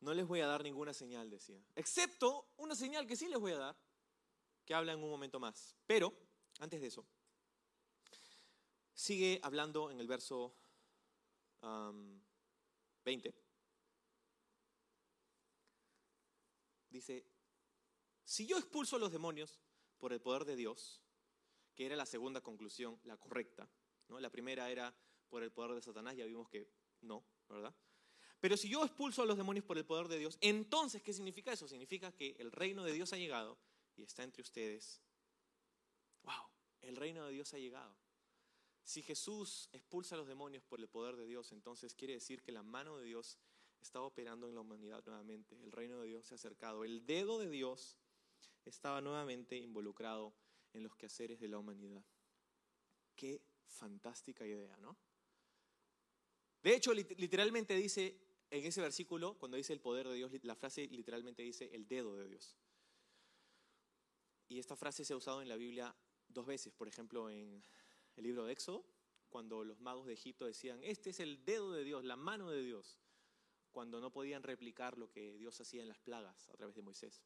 [0.00, 1.60] No les voy a dar ninguna señal, decía.
[1.74, 3.76] Excepto una señal que sí les voy a dar,
[4.64, 5.76] que habla en un momento más.
[5.86, 6.12] Pero,
[6.60, 7.06] antes de eso,
[8.94, 10.54] sigue hablando en el verso
[13.04, 13.34] 20.
[16.90, 17.24] Dice,
[18.24, 19.60] si yo expulso a los demonios
[19.98, 21.02] por el poder de Dios,
[21.74, 23.68] que era la segunda conclusión, la correcta,
[24.08, 24.20] ¿no?
[24.20, 24.94] la primera era
[25.28, 27.74] por el poder de Satanás, ya vimos que no, ¿verdad?
[28.40, 31.52] Pero si yo expulso a los demonios por el poder de Dios, entonces, ¿qué significa
[31.52, 31.66] eso?
[31.66, 33.58] Significa que el reino de Dios ha llegado
[33.96, 35.00] y está entre ustedes.
[36.22, 36.48] ¡Wow!
[36.82, 37.96] El reino de Dios ha llegado.
[38.84, 42.52] Si Jesús expulsa a los demonios por el poder de Dios, entonces quiere decir que
[42.52, 43.38] la mano de Dios
[43.80, 45.60] está operando en la humanidad nuevamente.
[45.62, 46.84] El reino de Dios se ha acercado.
[46.84, 47.98] El dedo de Dios
[48.64, 50.32] estaba nuevamente involucrado
[50.72, 52.04] en los quehaceres de la humanidad.
[53.16, 54.96] Qué fantástica idea, ¿no?
[56.62, 60.86] De hecho, literalmente dice en ese versículo, cuando dice el poder de Dios, la frase
[60.88, 62.56] literalmente dice el dedo de Dios.
[64.48, 65.94] Y esta frase se ha usado en la Biblia
[66.28, 67.62] dos veces, por ejemplo, en
[68.16, 68.84] el libro de Éxodo,
[69.28, 72.62] cuando los magos de Egipto decían, este es el dedo de Dios, la mano de
[72.62, 72.98] Dios,
[73.70, 77.22] cuando no podían replicar lo que Dios hacía en las plagas a través de Moisés.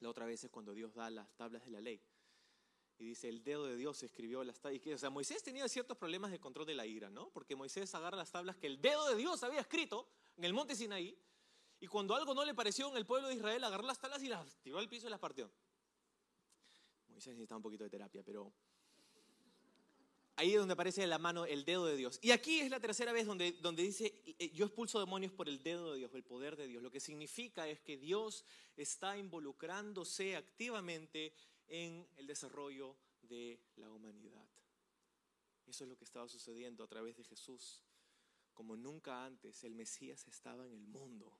[0.00, 2.02] La otra vez es cuando Dios da las tablas de la ley.
[2.96, 4.80] Y dice, el dedo de Dios escribió las tablas.
[4.94, 7.30] O sea, Moisés tenía ciertos problemas de control de la ira, ¿no?
[7.30, 10.06] Porque Moisés agarra las tablas que el dedo de Dios había escrito
[10.40, 11.14] en el monte Sinaí.
[11.80, 14.28] Y cuando algo no le pareció en el pueblo de Israel, agarró las tablas y
[14.28, 15.50] las tiró al piso y las partió.
[17.08, 18.50] Moisés necesitaba un poquito de terapia, pero
[20.36, 22.18] ahí es donde aparece la mano, el dedo de Dios.
[22.22, 25.62] Y aquí es la tercera vez donde, donde dice, eh, yo expulso demonios por el
[25.62, 26.82] dedo de Dios, el poder de Dios.
[26.82, 28.44] Lo que significa es que Dios
[28.76, 31.34] está involucrándose activamente
[31.68, 34.48] en el desarrollo de la humanidad.
[35.66, 37.82] Eso es lo que estaba sucediendo a través de Jesús.
[38.54, 41.32] Como nunca antes, el Mesías estaba en el mundo.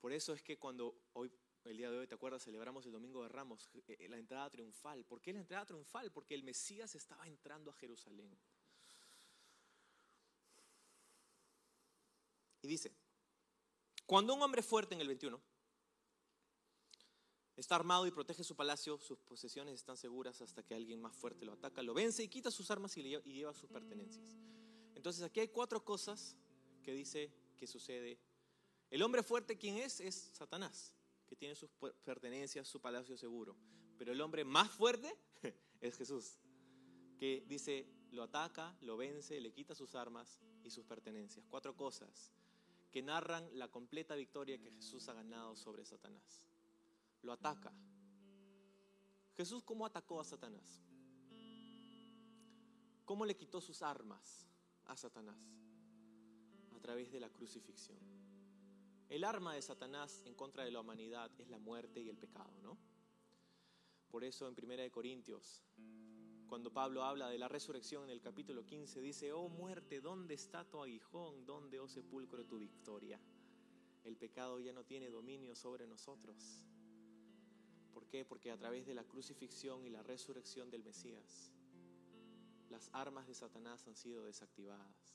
[0.00, 1.32] Por eso es que cuando hoy
[1.64, 2.42] el día de hoy, ¿te acuerdas?
[2.42, 5.04] Celebramos el Domingo de Ramos, eh, la entrada triunfal.
[5.04, 6.10] ¿Por qué la entrada triunfal?
[6.10, 8.36] Porque el Mesías estaba entrando a Jerusalén.
[12.62, 12.92] Y dice,
[14.06, 15.40] cuando un hombre fuerte en el 21
[17.56, 21.44] está armado y protege su palacio, sus posesiones están seguras hasta que alguien más fuerte
[21.44, 24.36] lo ataca, lo vence y quita sus armas y lleva sus pertenencias.
[24.94, 26.36] Entonces aquí hay cuatro cosas
[26.82, 28.18] que dice que sucede.
[28.90, 30.00] El hombre fuerte, ¿quién es?
[30.00, 30.94] Es Satanás
[31.32, 31.70] que tiene sus
[32.04, 33.56] pertenencias, su palacio seguro.
[33.96, 35.16] Pero el hombre más fuerte
[35.80, 36.36] es Jesús,
[37.18, 41.46] que dice, lo ataca, lo vence, le quita sus armas y sus pertenencias.
[41.48, 42.34] Cuatro cosas
[42.90, 46.42] que narran la completa victoria que Jesús ha ganado sobre Satanás.
[47.22, 47.72] Lo ataca.
[49.34, 50.82] Jesús, ¿cómo atacó a Satanás?
[53.06, 54.46] ¿Cómo le quitó sus armas
[54.86, 55.38] a Satanás?
[56.74, 57.98] A través de la crucifixión.
[59.08, 62.52] El arma de Satanás en contra de la humanidad es la muerte y el pecado,
[62.62, 62.78] ¿no?
[64.10, 65.62] Por eso en 1 Corintios,
[66.48, 70.64] cuando Pablo habla de la resurrección en el capítulo 15, dice, oh muerte, ¿dónde está
[70.64, 71.46] tu aguijón?
[71.46, 73.18] ¿Dónde, oh sepulcro, tu victoria?
[74.04, 76.66] El pecado ya no tiene dominio sobre nosotros.
[77.92, 78.24] ¿Por qué?
[78.24, 81.52] Porque a través de la crucifixión y la resurrección del Mesías,
[82.72, 85.14] las armas de Satanás han sido desactivadas.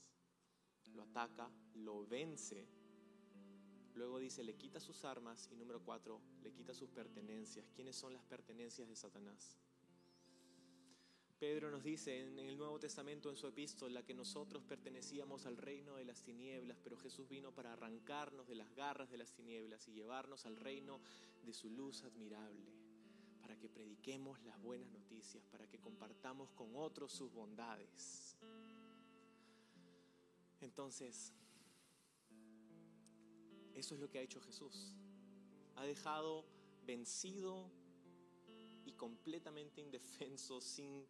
[0.94, 2.66] Lo ataca, lo vence
[3.98, 7.72] Luego dice, le quita sus armas y número cuatro, le quita sus pertenencias.
[7.76, 9.58] ¿Quiénes son las pertenencias de Satanás?
[11.40, 15.96] Pedro nos dice en el Nuevo Testamento, en su epístola, que nosotros pertenecíamos al reino
[15.96, 19.94] de las tinieblas, pero Jesús vino para arrancarnos de las garras de las tinieblas y
[19.94, 21.02] llevarnos al reino
[21.44, 22.72] de su luz admirable,
[23.48, 28.36] para que prediquemos las buenas noticias, para que compartamos con otros sus bondades.
[30.60, 31.34] Entonces,
[33.74, 34.98] eso es lo que ha hecho Jesús.
[35.78, 36.44] Ha dejado
[36.86, 37.72] vencido
[38.84, 41.08] y completamente indefenso, sin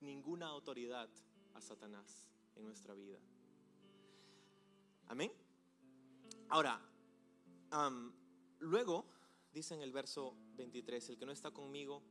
[0.00, 1.08] ninguna autoridad
[1.54, 3.18] a Satanás en nuestra vida.
[5.06, 5.32] Amén.
[6.50, 6.78] Ahora,
[8.58, 9.17] luego
[9.52, 12.02] dice en el verso 23, el que no está conmigo,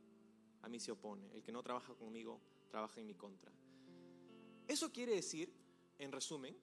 [0.62, 1.30] a mí se opone.
[1.34, 3.52] El que no trabaja conmigo, trabaja en mi contra.
[4.68, 5.54] Eso quiere decir,
[5.98, 6.56] en resumen,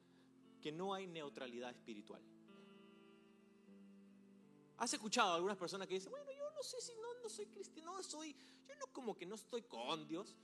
[0.60, 2.22] que no hay neutralidad espiritual.
[4.76, 7.46] ¿Has escuchado a algunas personas que dicen, bueno, yo no sé si no, no soy
[7.46, 8.34] cristiano, no soy,
[8.66, 10.34] yo no como que no estoy con Dios,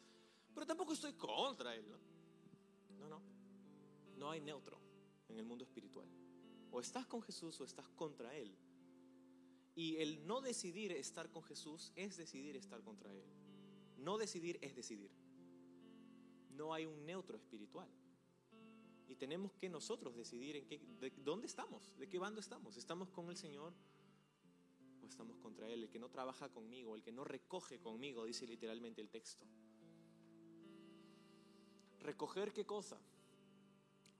[0.54, 1.98] pero tampoco estoy contra Él, ¿no?
[2.98, 3.22] No, no.
[4.16, 4.78] No hay neutro
[5.28, 6.08] en el mundo espiritual.
[6.70, 8.56] O estás con Jesús o estás contra Él.
[9.80, 13.24] Y el no decidir estar con Jesús es decidir estar contra Él.
[13.96, 15.10] No decidir es decidir.
[16.50, 17.88] No hay un neutro espiritual.
[19.08, 22.76] Y tenemos que nosotros decidir en qué, de, dónde estamos, de qué bando estamos.
[22.76, 23.72] ¿Estamos con el Señor
[25.08, 25.84] estamos contra Él.
[25.84, 29.46] El que no trabaja conmigo, el que no recoge conmigo, dice literalmente el texto.
[32.00, 33.00] ¿Recoger qué cosa?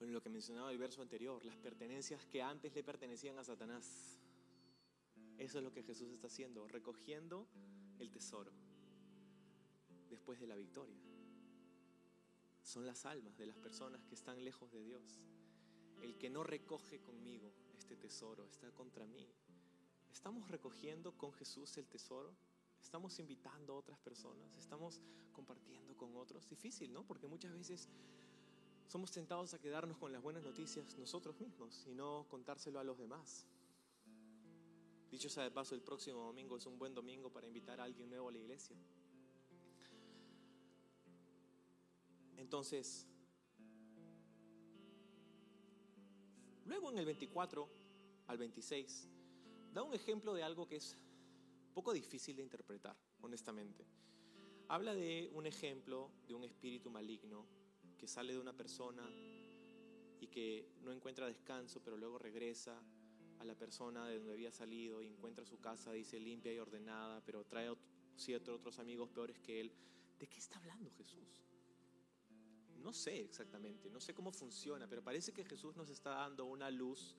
[0.01, 4.20] Lo que mencionaba el verso anterior, las pertenencias que antes le pertenecían a Satanás.
[5.41, 7.47] Eso es lo que Jesús está haciendo, recogiendo
[7.99, 8.53] el tesoro
[10.11, 11.01] después de la victoria.
[12.63, 15.19] Son las almas de las personas que están lejos de Dios.
[16.03, 19.27] El que no recoge conmigo este tesoro está contra mí.
[20.13, 22.37] ¿Estamos recogiendo con Jesús el tesoro?
[22.83, 24.55] ¿Estamos invitando a otras personas?
[24.59, 25.01] ¿Estamos
[25.33, 26.47] compartiendo con otros?
[26.51, 27.03] Difícil, ¿no?
[27.03, 27.89] Porque muchas veces
[28.89, 32.99] somos tentados a quedarnos con las buenas noticias nosotros mismos y no contárselo a los
[32.99, 33.47] demás.
[35.11, 38.09] Dicho sea de paso, el próximo domingo es un buen domingo para invitar a alguien
[38.09, 38.77] nuevo a la iglesia.
[42.37, 43.07] Entonces,
[46.65, 47.69] luego en el 24
[48.29, 49.09] al 26,
[49.73, 50.97] da un ejemplo de algo que es
[51.75, 53.85] poco difícil de interpretar, honestamente.
[54.69, 57.47] Habla de un ejemplo de un espíritu maligno
[57.99, 59.03] que sale de una persona
[60.21, 62.81] y que no encuentra descanso, pero luego regresa
[63.41, 67.23] a la persona de donde había salido y encuentra su casa, dice, limpia y ordenada,
[67.25, 67.75] pero trae
[68.15, 69.73] siete otros amigos peores que él.
[70.19, 71.27] ¿De qué está hablando Jesús?
[72.83, 76.71] No sé exactamente, no sé cómo funciona, pero parece que Jesús nos está dando una
[76.71, 77.17] luz,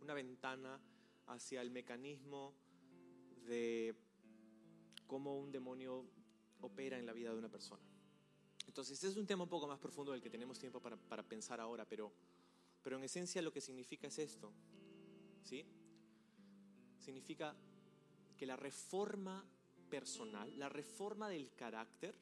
[0.00, 0.80] una ventana
[1.26, 2.54] hacia el mecanismo
[3.46, 3.94] de
[5.06, 6.06] cómo un demonio
[6.62, 7.84] opera en la vida de una persona.
[8.66, 11.60] Entonces, es un tema un poco más profundo del que tenemos tiempo para, para pensar
[11.60, 12.10] ahora, pero,
[12.82, 14.52] pero en esencia lo que significa es esto,
[16.98, 17.56] Significa
[18.36, 19.44] que la reforma
[19.88, 22.14] personal, la reforma del carácter,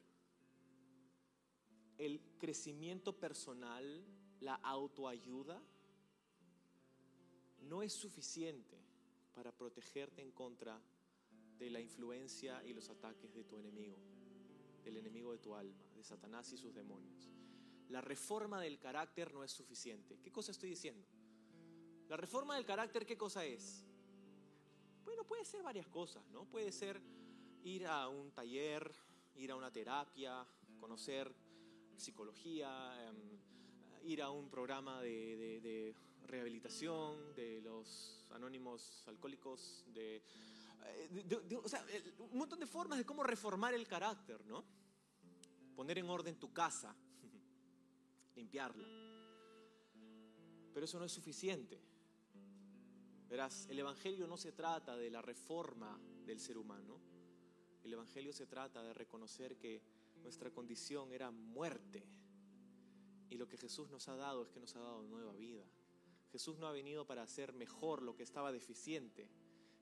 [1.97, 4.05] el crecimiento personal,
[4.39, 5.61] la autoayuda,
[7.61, 8.77] no es suficiente
[9.33, 10.81] para protegerte en contra
[11.57, 13.97] de la influencia y los ataques de tu enemigo,
[14.83, 17.29] del enemigo de tu alma, de Satanás y sus demonios.
[17.89, 20.19] La reforma del carácter no es suficiente.
[20.21, 21.05] ¿Qué cosa estoy diciendo?
[22.09, 23.83] La reforma del carácter, ¿qué cosa es?
[25.03, 26.45] Bueno, puede ser varias cosas, ¿no?
[26.45, 27.01] Puede ser
[27.63, 28.89] ir a un taller,
[29.35, 30.47] ir a una terapia,
[30.79, 31.35] conocer
[31.97, 33.39] psicología, em,
[34.03, 35.95] ir a un programa de, de
[36.27, 40.21] rehabilitación de los anónimos alcohólicos, de
[40.85, 41.85] eh, o sea,
[42.19, 44.63] un montón de formas de cómo reformar el carácter, ¿no?
[45.75, 46.95] Poner en orden tu casa,
[48.35, 48.87] limpiarla.
[50.73, 51.81] Pero eso no es suficiente.
[53.29, 56.99] Verás, el Evangelio no se trata de la reforma del ser humano.
[57.83, 59.81] El Evangelio se trata de reconocer que
[60.23, 62.03] nuestra condición era muerte.
[63.29, 65.65] Y lo que Jesús nos ha dado es que nos ha dado nueva vida.
[66.31, 69.29] Jesús no ha venido para hacer mejor lo que estaba deficiente,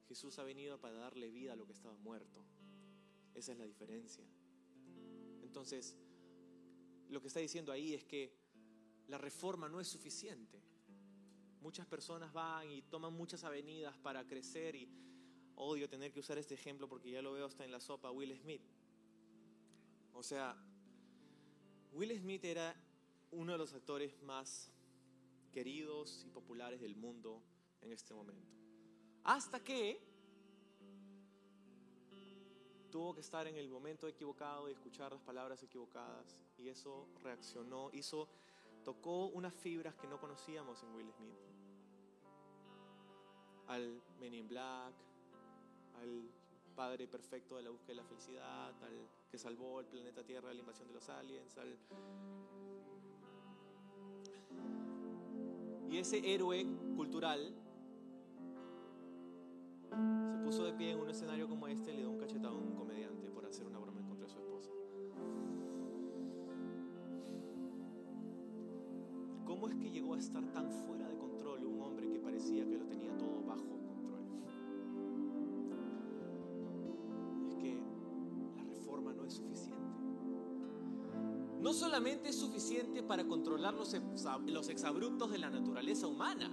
[0.07, 2.43] Jesús ha venido para darle vida a lo que estaba muerto.
[3.33, 4.23] Esa es la diferencia.
[5.41, 5.95] Entonces,
[7.09, 8.31] lo que está diciendo ahí es que
[9.07, 10.61] la reforma no es suficiente.
[11.65, 14.87] Muchas personas van y toman muchas avenidas para crecer y
[15.55, 18.37] odio tener que usar este ejemplo porque ya lo veo hasta en la sopa, Will
[18.39, 18.61] Smith.
[20.13, 20.55] O sea,
[21.91, 22.75] Will Smith era
[23.31, 24.71] uno de los actores más
[25.51, 27.41] queridos y populares del mundo
[27.81, 28.47] en este momento.
[29.23, 29.99] Hasta que
[32.91, 36.37] tuvo que estar en el momento equivocado y escuchar las palabras equivocadas.
[36.59, 38.29] Y eso reaccionó, hizo,
[38.83, 41.54] tocó unas fibras que no conocíamos en Will Smith.
[43.67, 44.93] Al Men in Black,
[46.01, 46.29] al
[46.75, 50.55] padre perfecto de la búsqueda de la felicidad, al que salvó el planeta Tierra de
[50.55, 51.77] la invasión de los aliens, al...
[55.89, 57.55] Y ese héroe cultural
[59.89, 62.59] se puso de pie en un escenario como este y le dio un cachetado a
[62.59, 64.71] un comediante por hacer una broma contra su esposa.
[69.45, 71.14] ¿Cómo es que llegó a estar tan fuera de
[72.35, 74.19] parecía que lo tenía todo bajo control?
[77.47, 77.81] Es que
[78.57, 79.85] la reforma no es suficiente.
[81.61, 83.95] No solamente es suficiente para controlar los,
[84.47, 86.51] los exabruptos de la naturaleza humana,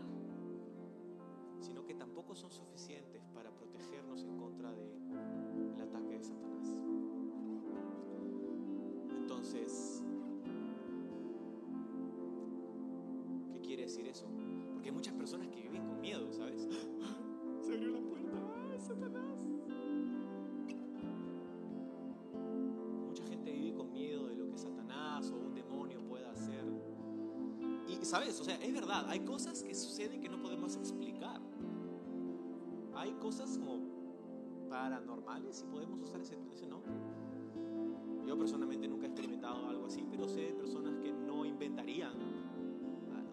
[28.03, 28.40] Y, ¿sabes?
[28.40, 31.40] O sea, es verdad, hay cosas que suceden que no podemos explicar
[33.03, 36.92] hay cosas como paranormales, si podemos usar ese, ese nombre.
[38.26, 42.12] Yo personalmente nunca he experimentado algo así, pero sé de personas que no inventarían.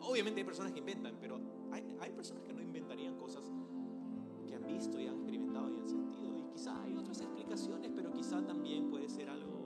[0.02, 1.40] Obviamente hay personas que inventan, pero
[1.72, 3.44] hay, hay personas que no inventarían cosas
[4.48, 6.36] que han visto y han experimentado y han sentido.
[6.36, 9.59] Y quizá hay otras explicaciones, pero quizá también puede ser algo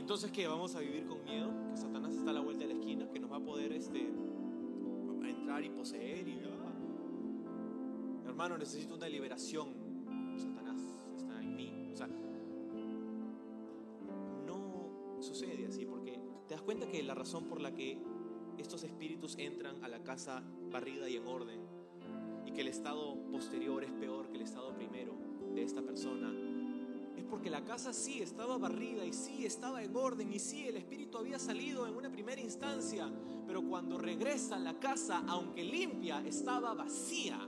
[0.00, 0.46] entonces, ¿qué?
[0.48, 1.52] ¿Vamos a vivir con miedo?
[1.70, 4.08] Que Satanás está a la vuelta de la esquina, que nos va a poder este,
[5.28, 6.40] entrar y poseer y...
[6.44, 8.26] ah.
[8.26, 9.68] Hermano, necesito una liberación.
[10.36, 10.80] Satanás
[11.16, 11.90] está en mí.
[11.92, 12.08] O sea,
[14.46, 17.98] no sucede así porque te das cuenta que la razón por la que
[18.56, 21.60] estos espíritus entran a la casa barrida y en orden
[22.46, 25.14] y que el estado posterior es peor que el estado primero
[25.54, 26.32] de esta persona
[27.30, 31.16] porque la casa sí estaba barrida y sí estaba en orden y sí el espíritu
[31.16, 33.08] había salido en una primera instancia,
[33.46, 37.38] pero cuando regresa la casa, aunque limpia, estaba vacía.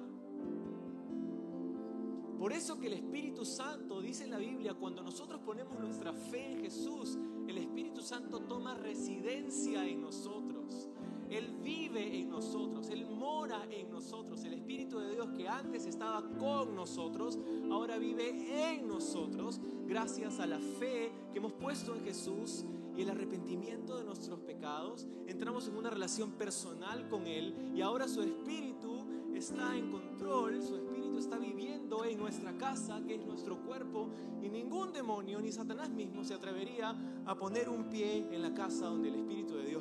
[2.38, 6.50] Por eso que el Espíritu Santo, dice en la Biblia, cuando nosotros ponemos nuestra fe
[6.52, 7.16] en Jesús,
[7.46, 10.88] el Espíritu Santo toma residencia en nosotros.
[11.32, 14.44] Él vive en nosotros, Él mora en nosotros.
[14.44, 17.38] El Espíritu de Dios que antes estaba con nosotros,
[17.70, 22.64] ahora vive en nosotros gracias a la fe que hemos puesto en Jesús
[22.96, 25.06] y el arrepentimiento de nuestros pecados.
[25.26, 30.76] Entramos en una relación personal con Él y ahora su Espíritu está en control, su
[30.76, 34.10] Espíritu está viviendo en nuestra casa, que es nuestro cuerpo,
[34.42, 38.86] y ningún demonio ni Satanás mismo se atrevería a poner un pie en la casa
[38.86, 39.71] donde el Espíritu de Dios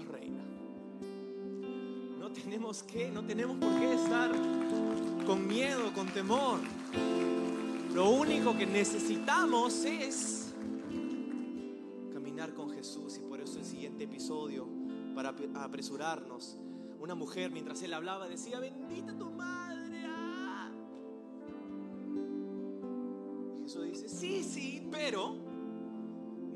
[2.51, 4.29] tenemos que, no tenemos por qué estar
[5.25, 6.59] con miedo, con temor.
[7.93, 10.53] Lo único que necesitamos es
[12.11, 14.67] caminar con Jesús y por eso el siguiente episodio,
[15.15, 15.33] para
[15.63, 16.57] apresurarnos,
[16.99, 20.03] una mujer mientras él hablaba decía, bendita tu madre.
[20.09, 20.69] ah".
[23.63, 25.37] Jesús dice, sí, sí, pero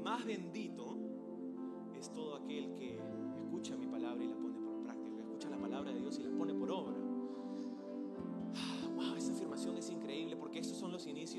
[0.03, 0.97] más bendito
[1.97, 2.99] es todo aquel que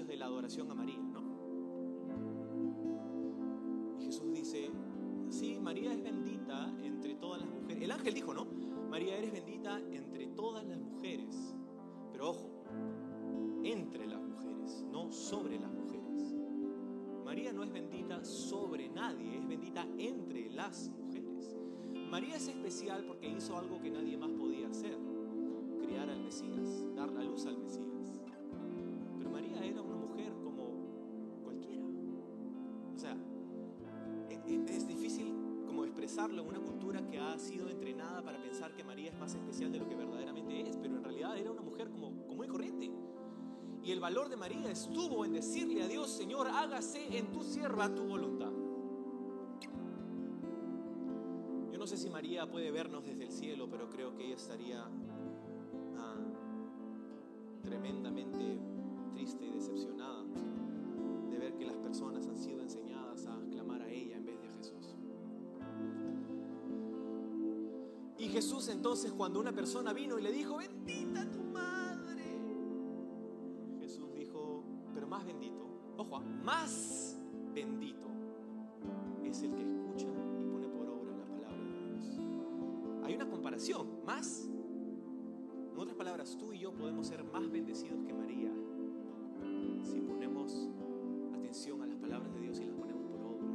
[0.05, 1.23] de la adoración a María, ¿no?
[3.99, 4.71] Y Jesús dice,
[5.31, 7.83] sí, María es bendita entre todas las mujeres.
[7.83, 8.47] El ángel dijo, ¿no?
[8.91, 11.55] María eres bendita entre todas las mujeres.
[12.13, 12.51] Pero ojo,
[13.65, 16.35] entre las mujeres, no sobre las mujeres.
[17.25, 21.57] María no es bendita sobre nadie, es bendita entre las mujeres.
[22.11, 24.97] María es especial porque hizo algo que nadie más podía hacer,
[25.81, 28.16] criar al Mesías, dar la luz al Mesías.
[36.27, 39.71] Expresarlo en una cultura que ha sido entrenada para pensar que María es más especial
[39.71, 42.91] de lo que verdaderamente es, pero en realidad era una mujer como común y corriente.
[43.83, 47.95] Y el valor de María estuvo en decirle a Dios, Señor, hágase en tu sierva
[47.95, 48.51] tu voluntad.
[51.71, 54.85] Yo no sé si María puede vernos desde el cielo, pero creo que ella estaría
[55.97, 56.17] ah,
[57.63, 58.59] tremendamente
[59.15, 60.25] triste y decepcionada
[61.31, 62.86] de ver que las personas han sido enseñadas
[68.37, 72.23] Jesús entonces cuando una persona vino y le dijo, bendita tu madre,
[73.81, 74.63] Jesús dijo,
[74.93, 75.67] pero más bendito,
[75.97, 77.19] ojo, ah, más
[77.55, 78.09] bendito
[79.25, 80.09] es el que escucha
[80.39, 82.21] y pone por obra la palabra de Dios.
[83.05, 84.47] Hay una comparación, más,
[85.73, 88.53] en otras palabras, tú y yo podemos ser más bendecidos que María
[89.83, 90.69] si ponemos
[91.35, 93.49] atención a las palabras de Dios y las ponemos por obra,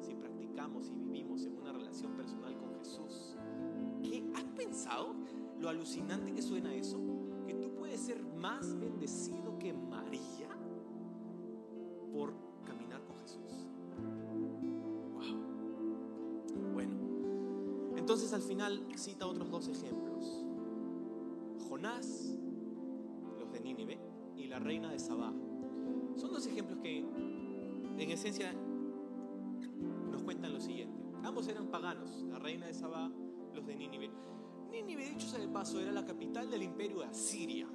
[0.00, 2.33] si practicamos y vivimos en una relación personal
[5.64, 7.00] lo alucinante que suena eso?
[7.46, 10.48] Que tú puedes ser más bendecido que María
[12.12, 12.34] por
[12.66, 13.66] caminar con Jesús.
[15.14, 16.72] Wow.
[16.74, 16.92] Bueno,
[17.96, 20.44] entonces al final cita otros dos ejemplos.
[21.66, 22.36] Jonás,
[23.38, 23.98] los de Nínive,
[24.36, 25.32] y la reina de Sabá.
[26.16, 28.52] Son dos ejemplos que en esencia
[30.12, 30.94] nos cuentan lo siguiente.
[31.22, 33.10] Ambos eran paganos, la reina de Sabá,
[33.54, 34.10] los de Nínive.
[34.74, 37.68] Nínive, dicho sea paso, era la capital del imperio de Asiria,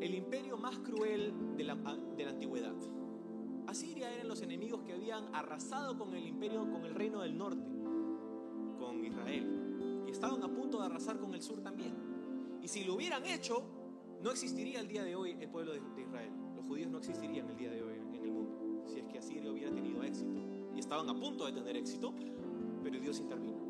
[0.00, 2.74] el imperio más cruel de la, de la antigüedad.
[3.66, 7.68] Asiria eran los enemigos que habían arrasado con el imperio, con el reino del norte,
[8.78, 11.92] con Israel, y estaban a punto de arrasar con el sur también.
[12.62, 13.62] Y si lo hubieran hecho,
[14.22, 16.32] no existiría el día de hoy el pueblo de Israel.
[16.56, 19.52] Los judíos no existirían el día de hoy en el mundo, si es que Asiria
[19.52, 20.32] hubiera tenido éxito.
[20.74, 22.14] Y estaban a punto de tener éxito,
[22.82, 23.61] pero Dios intervino.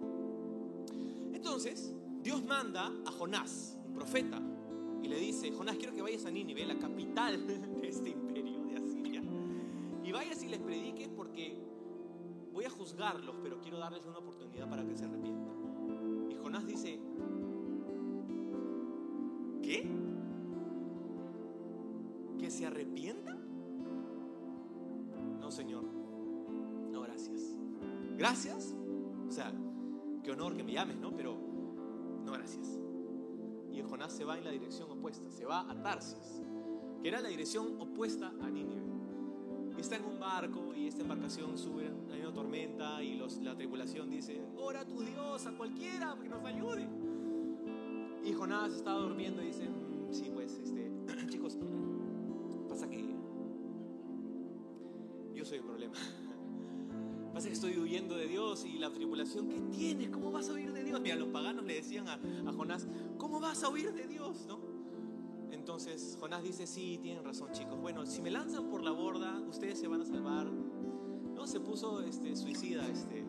[1.52, 4.40] Entonces, Dios manda a Jonás, un profeta,
[5.02, 8.76] y le dice, Jonás, quiero que vayas a Nínive, la capital de este imperio de
[8.76, 9.22] Asiria,
[10.02, 11.62] y vayas y les prediques porque
[12.54, 16.30] voy a juzgarlos, pero quiero darles una oportunidad para que se arrepientan.
[16.30, 16.98] Y Jonás dice,
[19.62, 19.90] ¿qué?
[22.38, 23.38] ¿Que se arrepientan?
[25.38, 25.84] No, Señor,
[26.90, 27.58] no, gracias.
[28.16, 28.74] Gracias,
[29.28, 29.52] o sea,
[30.22, 31.14] qué honor que me llames, ¿no?
[31.16, 31.36] Pero
[32.24, 32.78] no, gracias.
[33.72, 36.42] Y Jonás se va en la dirección opuesta, se va a Tarsis,
[37.02, 38.82] que era la dirección opuesta a Nínive.
[39.78, 44.10] Está en un barco y esta embarcación sube, hay una tormenta y los, la tripulación
[44.10, 46.86] dice, ora a tu Dios, a cualquiera, que nos ayude.
[48.24, 50.60] Y Jonás estaba durmiendo y dice, "Mm, sí, pues,
[58.52, 60.10] Dios y la tripulación, ¿qué tienes?
[60.10, 61.00] ¿Cómo vas a huir de Dios?
[61.00, 62.86] Mira, los paganos le decían a, a Jonás,
[63.16, 64.44] ¿cómo vas a huir de Dios?
[64.46, 64.58] ¿No?
[65.50, 67.80] Entonces Jonás dice, sí, tienen razón chicos.
[67.80, 70.50] Bueno, si me lanzan por la borda, ustedes se van a salvar.
[70.50, 73.24] No, se puso este, suicida este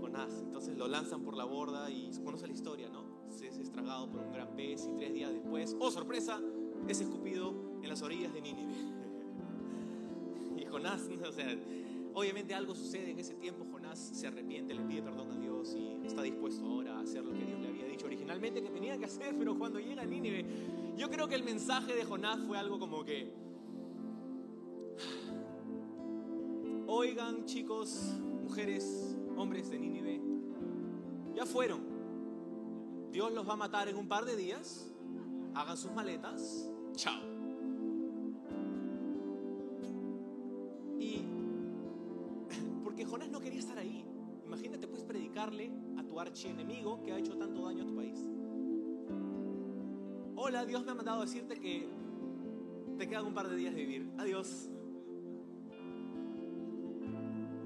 [0.00, 0.42] Jonás.
[0.44, 3.02] Entonces lo lanzan por la borda y conoce la historia, ¿no?
[3.30, 6.40] Se es estragado por un gran pez y tres días después, oh sorpresa,
[6.86, 8.72] es escupido en las orillas de Nínive.
[10.58, 11.56] y Jonás, o sea,
[12.14, 13.66] obviamente algo sucede en ese tiempo.
[13.70, 17.32] Jonás se arrepiente, le pide perdón a Dios y está dispuesto ahora a hacer lo
[17.32, 20.44] que Dios le había dicho originalmente que tenía que hacer, pero cuando llega a Nínive,
[20.96, 23.32] yo creo que el mensaje de Jonás fue algo como que,
[26.86, 30.20] oigan chicos, mujeres, hombres de Nínive,
[31.34, 31.94] ya fueron.
[33.10, 34.90] Dios los va a matar en un par de días.
[35.54, 36.68] Hagan sus maletas.
[36.96, 37.33] Chao.
[42.94, 44.04] Porque Jonás no quería estar ahí.
[44.46, 45.68] Imagínate, puedes predicarle
[45.98, 48.24] a tu archienemigo que ha hecho tanto daño a tu país.
[50.36, 51.88] Hola, Dios me ha mandado decirte que
[52.96, 54.12] te quedan un par de días de vivir.
[54.16, 54.70] Adiós.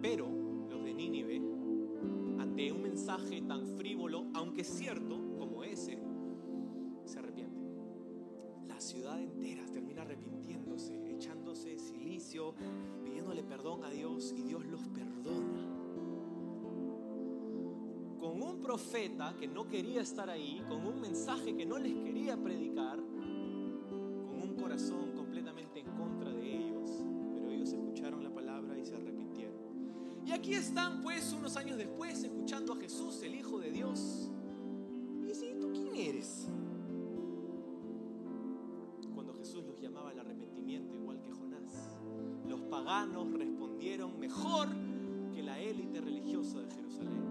[0.00, 0.30] Pero
[0.70, 1.42] los de Nínive,
[2.40, 5.27] ante un mensaje tan frívolo, aunque cierto
[18.68, 24.42] profeta que no quería estar ahí, con un mensaje que no les quería predicar, con
[24.42, 26.90] un corazón completamente en contra de ellos,
[27.34, 29.56] pero ellos escucharon la palabra y se arrepintieron.
[30.26, 34.30] Y aquí están pues unos años después escuchando a Jesús, el Hijo de Dios.
[35.26, 36.46] Y si ¿tú quién eres?
[39.14, 41.96] Cuando Jesús los llamaba al arrepentimiento igual que Jonás,
[42.46, 44.68] los paganos respondieron mejor
[45.32, 47.27] que la élite religiosa de Jerusalén.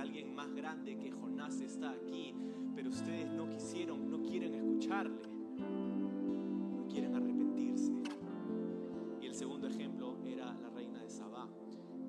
[0.00, 2.34] Alguien más grande que Jonás está aquí,
[2.74, 5.22] pero ustedes no quisieron, no quieren escucharle,
[5.58, 7.92] no quieren arrepentirse.
[9.20, 11.48] Y el segundo ejemplo era la reina de Sabá.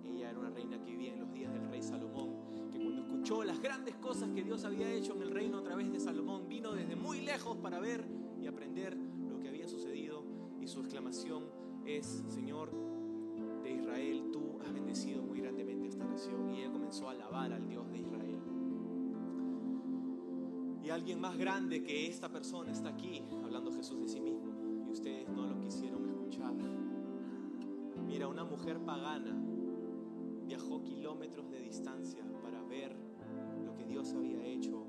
[0.05, 3.43] Ella era una reina que vivía en los días del rey Salomón, que cuando escuchó
[3.43, 6.71] las grandes cosas que Dios había hecho en el reino a través de Salomón, vino
[6.71, 8.05] desde muy lejos para ver
[8.39, 10.23] y aprender lo que había sucedido.
[10.61, 11.43] Y su exclamación
[11.85, 12.71] es, Señor
[13.91, 16.49] Israel, tú has bendecido muy grandemente esta nación.
[16.49, 18.39] Y ella comenzó a alabar al Dios de Israel.
[20.83, 24.91] Y alguien más grande que esta persona está aquí, hablando Jesús de sí mismo, y
[24.91, 26.53] ustedes no lo quisieron escuchar.
[28.07, 29.37] Mira, una mujer pagana
[30.45, 32.95] viajó kilómetros de distancia para ver
[33.63, 34.85] lo que Dios había hecho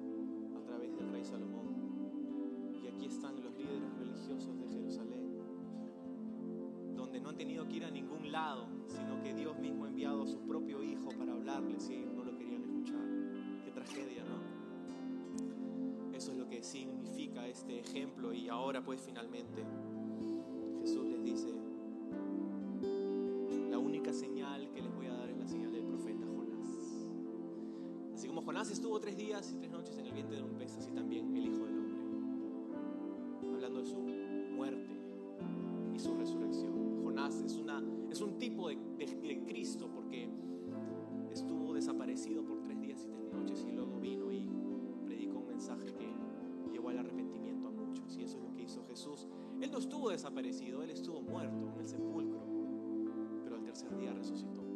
[0.57, 2.73] a través del rey Salomón.
[2.83, 5.37] Y aquí están los líderes religiosos de Jerusalén,
[6.97, 10.23] donde no han tenido que ir a ningún lado, sino que Dios mismo ha enviado
[10.23, 13.05] a su propio Hijo para hablarles y no lo querían escuchar.
[13.65, 16.17] Qué tragedia, ¿no?
[16.17, 19.65] Eso es lo que significa este ejemplo y ahora pues finalmente
[20.81, 21.49] Jesús les dice,
[23.71, 27.09] la única señal que les voy a dar es la señal del profeta Jonás.
[28.15, 30.77] Así como Jonás estuvo tres días y tres noches en el vientre de un pez,
[30.77, 32.01] así también el Hijo del Hombre,
[33.55, 34.93] hablando de su muerte
[35.95, 36.92] y su resurrección.
[37.13, 40.29] Es, una, es un tipo de, de, de Cristo porque
[41.31, 44.49] estuvo desaparecido por tres días y tres noches y luego vino y
[45.05, 46.11] predicó un mensaje que
[46.73, 49.29] llevó al arrepentimiento a muchos y eso es lo que hizo Jesús.
[49.61, 52.41] Él no estuvo desaparecido, él estuvo muerto en el sepulcro,
[53.45, 54.72] pero al tercer día resucitó.